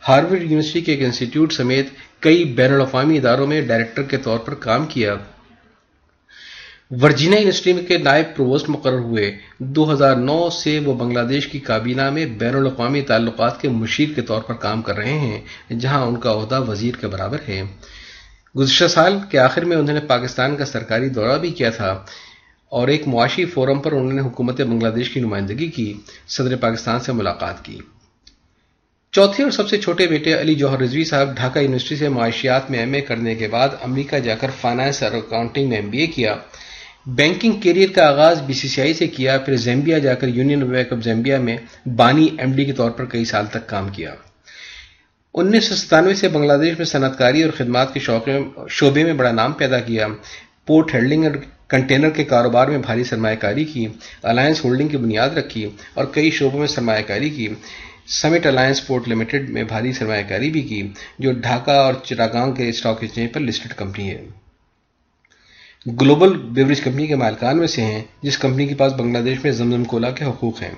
ہارورڈ 0.08 0.42
یونیورسٹی 0.42 0.82
کے 0.82 0.92
ایک 0.92 1.04
انسٹیٹیوٹ 1.04 1.54
سمیت 1.54 1.88
کئی 2.20 2.44
بین 2.44 2.74
الاقوامی 2.74 3.18
اداروں 3.18 3.48
میں 3.48 3.62
ڈائریکٹر 3.62 4.02
کے 4.02 4.18
طور 4.18 4.40
پر 4.40 4.54
کام 4.54 4.86
کیا۔ 4.86 5.16
ورجینیا 7.02 7.38
یونیورسٹی 7.38 7.74
کے 7.74 7.98
نائب 7.98 8.26
پرووسٹ 8.36 8.70
مقرر 8.70 9.00
ہوئے۔ 9.00 9.38
دو 9.60 9.94
ہزار 9.94 10.16
نو 10.16 10.50
سے 10.50 10.80
وہ 10.80 10.94
بنگلہ 10.94 11.20
دیش 11.20 11.48
کی 11.48 11.60
کابینہ 11.60 12.10
میں 12.10 12.26
بین 12.26 12.56
الاقوامی 12.56 13.02
تعلقات 13.02 13.62
کے 13.62 13.70
مشیر 13.70 14.10
کے 14.16 14.22
طور 14.22 14.42
پر 14.42 14.54
کام 14.54 14.82
کر 14.82 14.96
رہے 14.96 15.20
ہیں، 15.20 15.42
جہاں 15.80 16.06
ان 16.06 16.16
کا 16.16 16.32
عہدہ 16.32 16.62
وزیر 16.62 16.96
کے 16.96 17.08
برابر 17.08 17.38
ہے۔ 17.48 17.62
گزشتہ 18.58 18.88
سال 18.88 19.18
کے 19.30 19.40
آخر 19.40 19.66
میں 19.66 19.78
انہوں 19.78 19.94
نے 19.94 20.02
پاکستان 20.02 20.56
کا 20.56 20.66
سرکاری 20.66 21.10
دورہ 21.10 21.38
بھی 21.38 21.52
کیا 21.52 21.70
تھا۔ 21.70 22.06
اور 22.74 22.88
ایک 22.88 23.08
معاشی 23.08 23.46
فورم 23.46 23.80
پر 23.80 23.92
انہوں 23.92 24.14
نے 24.14 24.22
حکومت 24.22 24.62
بنگلہ 24.62 24.90
دیش 24.90 25.10
کی 25.10 25.20
نمائندگی 25.20 25.68
کی، 25.68 25.94
صدر 26.28 26.56
پاکستان 26.56 27.00
سے 27.00 27.12
ملاقات 27.12 27.66
کی۔ 27.66 27.78
چوتھے 29.12 29.44
اور 29.44 29.52
سب 29.52 29.70
سے 29.70 29.78
چھوٹے 29.78 30.08
بیٹے 30.08 30.42
علی 30.42 30.56
جوہر 30.56 30.80
رضوی 30.80 31.04
صاحب 31.04 31.36
ڈھاکہ 31.36 31.60
یونیورسٹی 31.60 31.96
سے 31.96 32.10
معاشیات 32.10 32.72
میں 32.72 32.80
ایم 32.80 32.94
اے 32.94 33.02
کرنے 33.02 33.36
کے 33.36 33.48
بعد 33.48 33.70
امریکہ 33.82 34.20
جا 34.20 34.36
کر 34.36 34.52
فائنانس 34.62 35.04
اور 35.04 35.12
اکاؤنٹنگ 35.12 35.70
میں 35.70 35.78
ایم 35.78 35.90
بی 35.90 35.98
اے 35.98 36.08
کیا۔ 36.08 36.36
بینکنگ 37.06 37.52
کیریئر 37.52 37.90
کا 37.92 38.08
آغاز 38.08 38.42
بی 38.42 38.54
سی 38.54 38.68
سی 38.68 38.82
آئی 38.82 38.94
سے 38.94 39.08
کیا، 39.08 39.38
پھر 39.38 39.56
زیمبیا 39.56 39.98
جا 39.98 40.14
کر 40.14 40.28
یونین 40.28 40.60
بینک 40.60 40.94
آف 40.94 41.04
زیمبیا 41.04 41.40
میں 41.40 41.58
بانی 41.96 42.28
ایم 42.38 42.52
ڈی 42.52 42.66
کے 42.66 42.72
طور 42.72 42.92
پر 42.92 43.06
کئی 43.06 43.26
سال 43.26 43.46
تک 43.46 43.68
کام 43.68 43.90
کیا۔ 43.90 44.16
انیس 45.34 45.66
سو 45.66 45.76
ستانوے 45.76 46.14
سے 46.14 46.28
بنگلہ 46.28 46.54
دیش 46.54 46.78
میں 46.78 46.86
صنعت 46.86 47.18
کاری 47.18 47.44
اور 47.44 47.52
خدمات 47.52 47.94
کے 47.94 48.00
شعبے 48.70 49.04
میں 49.04 49.14
بڑا 49.14 49.32
نام 49.32 49.52
پیدا 49.52 49.80
کیا۔ 49.80 50.08
پورٹ 50.66 50.94
ہیلڈنگ 50.94 51.26
کنٹینر 51.68 52.10
کے 52.10 52.24
کاروبار 52.24 52.68
میں 52.68 52.78
بھاری 52.78 53.04
سرمایہ 53.04 53.36
کاری 53.36 53.66
کی 53.66 53.88
الائنس 54.24 54.66
ہولڈنگ 54.66 54.88
کی 54.88 54.98
بنیاد 54.98 55.30
رکھی 55.30 55.70
اور 55.94 56.06
کئی 56.06 56.32
شعبوں 56.32 56.60
میں 56.60 56.68
سرمایہ 56.68 57.04
کاری 57.08 57.30
کی۔ 57.30 57.48
سمٹ 58.08 58.46
الائنس 58.46 58.88
پورٹ 58.88 59.08
لمیٹڈ 59.08 59.50
میں 59.50 59.64
بھاری 59.64 59.94
سرمایہ 59.94 60.24
کاری 60.30 60.50
بھی 60.50 60.62
کی، 60.62 60.88
جو 61.20 61.32
ڈھاکہ 61.32 61.72
اور 61.72 61.94
چراگانگ 62.04 62.54
کے 62.54 62.70
اسٹاک 62.70 62.98
ایکسچینج 63.02 63.34
پر 63.34 63.40
لسٹڈ 63.40 63.74
کمپنی 63.74 64.10
ہے۔ 64.10 64.26
گلوبل 66.02 66.38
بیوریج 66.38 66.82
کمپنی 66.82 67.08
کے 67.08 67.16
مالکان 67.16 67.58
میں 67.58 67.68
سے 67.68 67.82
ہیں، 67.82 68.04
جس 68.22 68.38
کمپنی 68.38 68.68
کے 68.68 68.76
پاس 68.76 68.94
بنگلہ 68.94 69.24
دیش 69.24 69.38
میں 69.44 69.52
زمزم 69.52 69.84
کولا 69.84 70.10
کے 70.10 70.26
حقوق 70.26 70.62
ہیں۔ 70.62 70.72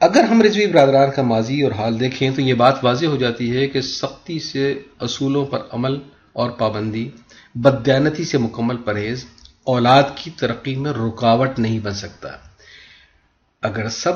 اگر 0.00 0.24
ہم 0.24 0.42
رضوی 0.42 0.66
برادران 0.66 1.10
کا 1.16 1.22
ماضی 1.22 1.62
اور 1.62 1.72
حال 1.72 2.00
دیکھیں 2.00 2.30
تو 2.30 2.42
یہ 2.42 2.54
بات 2.54 2.84
واضح 2.84 3.06
ہو 3.06 3.16
جاتی 3.16 3.56
ہے 3.56 3.66
کہ 3.66 3.80
سختی 3.80 4.38
سے 4.38 4.78
اصولوں 5.00 5.44
پر 5.46 5.58
عمل 5.72 5.98
اور 6.32 6.50
پابندی 6.50 7.10
بدیانتی 7.54 8.24
سے 8.24 8.38
مکمل 8.38 8.76
پرہیز، 8.76 9.24
اولاد 9.64 10.02
کی 10.14 10.30
ترقی 10.30 10.76
میں 10.76 10.92
رکاوٹ 10.92 11.58
نہیں 11.58 11.78
بن 11.78 11.94
سکتا۔ 11.94 12.28
اگر 13.62 13.88
سب 13.88 14.12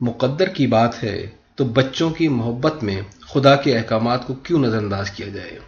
مقدر 0.00 0.48
کی 0.48 0.66
بات 0.66 1.02
ہے، 1.02 1.26
تو 1.54 1.64
بچوں 1.64 2.10
کی 2.10 2.28
محبت 2.28 2.82
میں 2.82 3.00
خدا 3.20 3.56
کے 3.56 3.78
احکامات 3.78 4.26
کو 4.26 4.34
کیوں 4.34 4.58
نظر 4.58 4.78
انداز 4.78 5.10
کیا 5.10 5.28
جائے؟ 5.28 5.58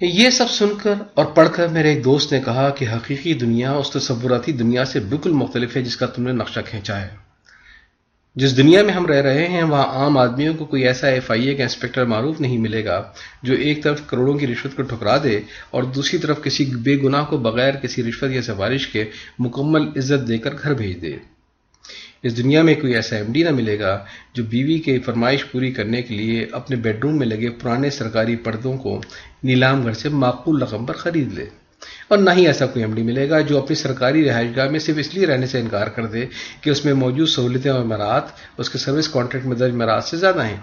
یہ 0.00 0.30
سب 0.30 0.50
سن 0.50 0.68
کر 0.82 0.94
اور 1.14 1.24
پڑھ 1.24 1.48
کر 1.52 1.68
میرے 1.68 1.94
ایک 1.94 2.04
دوست 2.04 2.32
نے 2.32 2.40
کہا 2.40 2.70
کہ 2.70 2.88
حقیقی 2.88 3.34
دنیا، 3.34 3.72
اس 3.72 3.90
تصوراتی 3.90 4.52
دنیا 4.52 4.84
سے 4.84 5.00
بالکل 5.00 5.30
مختلف 5.30 5.76
ہے 5.76 5.82
جس 5.82 5.96
کا 5.96 6.06
تم 6.06 6.22
نے 6.22 6.32
نقشہ 6.32 6.60
کھینچا 6.66 7.00
ہے۔ 7.00 7.31
جس 8.36 8.56
دنیا 8.56 8.82
میں 8.82 8.94
ہم 8.94 9.06
رہ 9.06 9.20
رہے 9.22 9.48
ہیں، 9.48 9.62
وہاں 9.62 9.84
عام 9.84 10.16
آدمیوں 10.18 10.54
کو 10.54 10.64
کوئی 10.64 10.86
ایسا 10.86 11.08
ایف 11.08 11.30
آئی 11.30 11.48
اے 11.48 11.54
کا 11.54 11.62
انسپیکٹر 11.62 12.04
معروف 12.04 12.40
نہیں 12.40 12.58
ملے 12.58 12.84
گا 12.84 13.02
جو 13.42 13.54
ایک 13.54 13.82
طرف 13.82 14.00
کروڑوں 14.06 14.38
کی 14.38 14.46
رشوت 14.46 14.76
کو 14.76 14.82
ٹھکرا 14.82 15.16
دے 15.24 15.40
اور 15.70 15.82
دوسری 15.82 16.18
طرف 16.18 16.42
کسی 16.42 16.64
بے 16.64 16.96
گناہ 17.02 17.24
کو 17.24 17.36
بغیر 17.36 17.74
کسی 17.74 18.02
رشوت 18.02 18.30
یا 18.30 18.42
سفارش 18.42 18.86
کے 18.88 19.04
مکمل 19.38 19.88
عزت 19.96 20.28
دے 20.28 20.38
کر 20.38 20.54
گھر 20.62 20.74
بھیج 20.74 21.02
دے۔ 21.02 21.16
اس 22.22 22.36
دنیا 22.36 22.62
میں 22.62 22.74
کوئی 22.74 22.94
ایسا 22.94 23.16
ایم 23.16 23.32
ڈی 23.32 23.42
نہ 23.42 23.50
ملے 23.50 23.78
گا 23.78 24.04
جو 24.34 24.44
بیوی 24.44 24.78
کے 24.78 24.98
فرمائش 24.98 25.44
پوری 25.52 25.70
کرنے 25.70 26.02
کے 26.02 26.14
لیے 26.14 26.46
اپنے 26.52 26.76
بیڈ 26.76 27.04
روم 27.04 27.18
میں 27.18 27.26
لگے 27.26 27.50
پرانے 27.50 27.90
سرکاری 27.90 28.36
پردوں 28.36 28.76
کو 28.76 29.00
نیلام 29.42 29.82
گھر 29.82 29.92
سے 29.92 30.08
معقول 30.08 30.62
رقم 30.62 30.86
پر 30.86 30.94
خرید 30.94 31.32
لے۔ 31.32 31.46
اور 32.08 32.18
نہ 32.18 32.30
ہی 32.36 32.46
ایسا 32.46 32.66
کوئی 32.66 32.84
ایم 32.84 32.94
ڈی 32.94 33.02
ملے 33.02 33.30
گا 33.30 33.40
جو 33.40 33.58
اپنی 33.58 33.76
سرکاری 33.76 34.28
رہائش 34.28 34.56
گاہ 34.56 34.68
میں 34.68 34.78
صرف 34.78 34.96
اس 34.98 35.14
لیے 35.14 35.26
رہنے 35.26 35.46
سے 35.46 35.60
انکار 35.60 35.86
کر 35.86 36.06
دے 36.06 36.26
کہ 36.60 36.70
اس 36.70 36.84
میں 36.84 36.94
موجود 36.94 37.28
سہولتیں 37.28 37.70
اور 37.70 37.84
مرات 37.84 38.22
اس 38.58 38.70
کے 38.70 38.78
سروس 38.78 39.08
کانٹریکٹ 39.08 39.46
میں 39.46 39.56
درج 39.56 39.74
مراعات 39.74 40.04
سے 40.04 40.16
زیادہ 40.16 40.44
ہیں۔ 40.44 40.56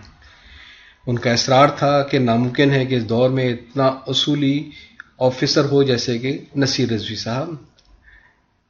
ان 1.07 1.19
کا 1.19 1.31
اصرار 1.31 1.67
تھا 1.67 2.03
کہ 2.03 2.19
ناممکن 2.19 2.71
ہے 2.71 2.85
کہ 2.85 2.95
اس 2.95 3.09
دور 3.09 3.29
میں 3.29 3.49
اتنا 3.49 3.85
اصولی 4.07 4.69
آفیسر 5.19 5.65
ہو 5.65 5.83
جیسے 5.83 6.19
کہ 6.19 6.37
نصیر 6.55 6.89
رضوی 6.89 7.15
صاحب، 7.15 7.53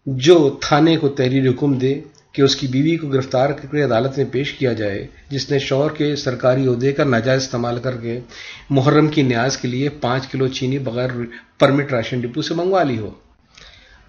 جو 0.06 0.58
تھانے 0.62 0.98
کو 0.98 1.10
تحریر 1.10 1.50
حکم 1.50 1.78
دے 1.78 2.02
کہ 2.32 2.42
اس 2.42 2.56
کی 2.56 2.68
بیوی 2.68 2.98
کو 2.98 3.08
گرفتار 3.08 3.50
کر 3.50 3.68
کے 3.72 3.84
عدالت 3.84 4.18
میں 4.18 4.26
پیش 4.32 4.54
کیا 4.54 4.74
جائے، 4.74 5.08
جس 5.30 5.52
نے 5.52 5.60
شوہر 5.60 5.92
کے 5.92 6.16
سرکاری 6.16 6.68
عہدے 6.68 6.92
کا 6.92 7.04
ناجائز 7.04 7.42
استعمال 7.42 7.80
کر 7.80 7.98
کے 7.98 8.20
محرم 8.70 9.08
کی 9.08 9.22
نیاز 9.22 9.58
کے 9.58 9.68
لیے 9.68 9.90
پانچ 9.90 10.28
کلو 10.28 10.48
چینی 10.48 10.80
بغیر 10.80 11.10
پرمٹ 11.60 11.92
راشن 11.92 12.20
ڈپو 12.20 12.42
سے 12.42 12.54
منگوا 12.54 12.84
لی 12.84 12.98
ہو۔ 12.98 13.10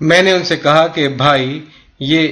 میں 0.00 0.22
نے 0.22 0.33
ان 0.33 0.44
سے 0.44 0.56
کہا 0.56 0.87
کہ 0.87 1.09
بھائی، 1.09 1.64
یہ 2.00 2.28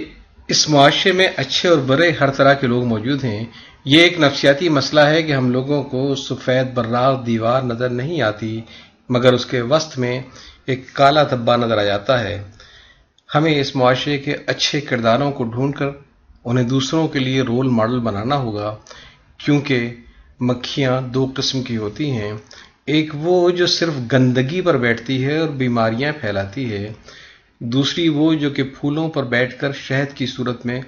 اس 0.48 0.68
معاشرے 0.68 1.12
میں 1.12 1.28
اچھے 1.36 1.68
اور 1.68 1.78
برے 1.78 2.10
ہر 2.10 2.30
طرح 2.30 2.54
کے 2.54 2.66
لوگ 2.66 2.84
موجود 2.84 3.24
ہیں۔ 3.24 3.44
یہ 3.84 4.02
ایک 4.02 4.20
نفسیاتی 4.20 4.68
مسئلہ 4.68 5.00
ہے 5.00 5.22
کہ 5.22 5.32
ہم 5.32 5.50
لوگوں 5.50 5.82
کو 5.82 6.14
سفید 6.14 6.74
براغ 6.74 7.24
دیوار 7.24 7.62
نظر 7.62 7.88
نہیں 7.88 8.22
آتی، 8.22 8.60
مگر 9.08 9.32
اس 9.32 9.46
کے 9.46 9.60
وسط 9.60 9.98
میں 9.98 10.22
ایک 10.66 10.92
کالا 10.92 11.22
دبا 11.22 11.56
نظر 11.56 11.78
آ 11.78 11.82
جاتا 11.82 12.20
ہے۔ 12.20 12.42
ہمیں 13.34 13.60
اس 13.60 13.76
معاشرے 13.76 14.18
کے 14.18 14.36
اچھے 14.46 14.80
کرداروں 14.80 15.32
کو 15.32 15.44
ڈھونڈ 15.44 15.74
کر 15.74 15.86
انہیں 16.44 16.64
دوسروں 16.64 17.08
کے 17.08 17.18
لیے 17.18 17.42
رول 17.42 17.68
ماڈل 17.68 18.00
بنانا 18.00 18.36
ہوگا، 18.36 18.76
کیونکہ 19.38 19.94
مکھیاں 20.40 21.00
دو 21.00 21.32
قسم 21.36 21.62
کی 21.62 21.76
ہوتی 21.76 22.10
ہیں۔ 22.10 22.32
ایک 22.86 23.10
وہ 23.14 23.50
جو 23.50 23.66
صرف 23.66 23.92
گندگی 24.12 24.60
پر 24.60 24.76
بیٹھتی 24.76 25.24
ہے 25.24 25.38
اور 25.38 25.48
بیماریاں 25.48 26.12
پھیلاتی 26.20 26.72
ہے، 26.72 26.92
دوسری 27.58 28.08
وہ 28.08 28.34
جو 28.34 28.50
کہ 28.50 28.62
پھولوں 28.62 29.08
پر 29.08 29.24
بیٹھ 29.24 29.60
کر 29.60 29.72
شہد 29.72 30.16
کی 30.16 30.26
صورت 30.26 30.66
میں 30.66 30.80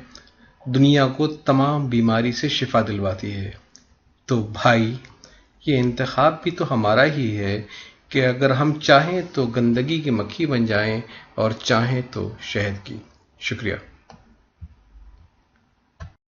دنیا 0.64 1.06
کو 1.06 1.26
تمام 1.26 1.86
بیماری 1.86 2.32
سے 2.32 2.48
شفا 2.48 2.80
دلواتی 2.80 3.32
ہے۔ 3.32 3.50
تو 4.26 4.42
بھائی، 4.42 4.94
یہ 5.66 5.76
انتخاب 5.76 6.42
بھی 6.42 6.50
تو 6.50 6.74
ہمارا 6.74 7.04
ہی 7.04 7.36
ہے۔ 7.36 7.62
کہ 8.10 8.26
اگر 8.26 8.50
ہم 8.50 8.80
چاہیں 8.80 9.22
تو 9.32 9.46
گندگی 9.46 10.00
کی 10.00 10.10
مکھی 10.10 10.46
بن 10.46 10.66
جائیں 10.66 11.00
اور 11.34 11.50
چاہیں 11.50 12.02
تو 12.10 12.34
شہد 12.40 12.86
کی۔ 12.86 12.96
شکریہ۔ 13.40 13.74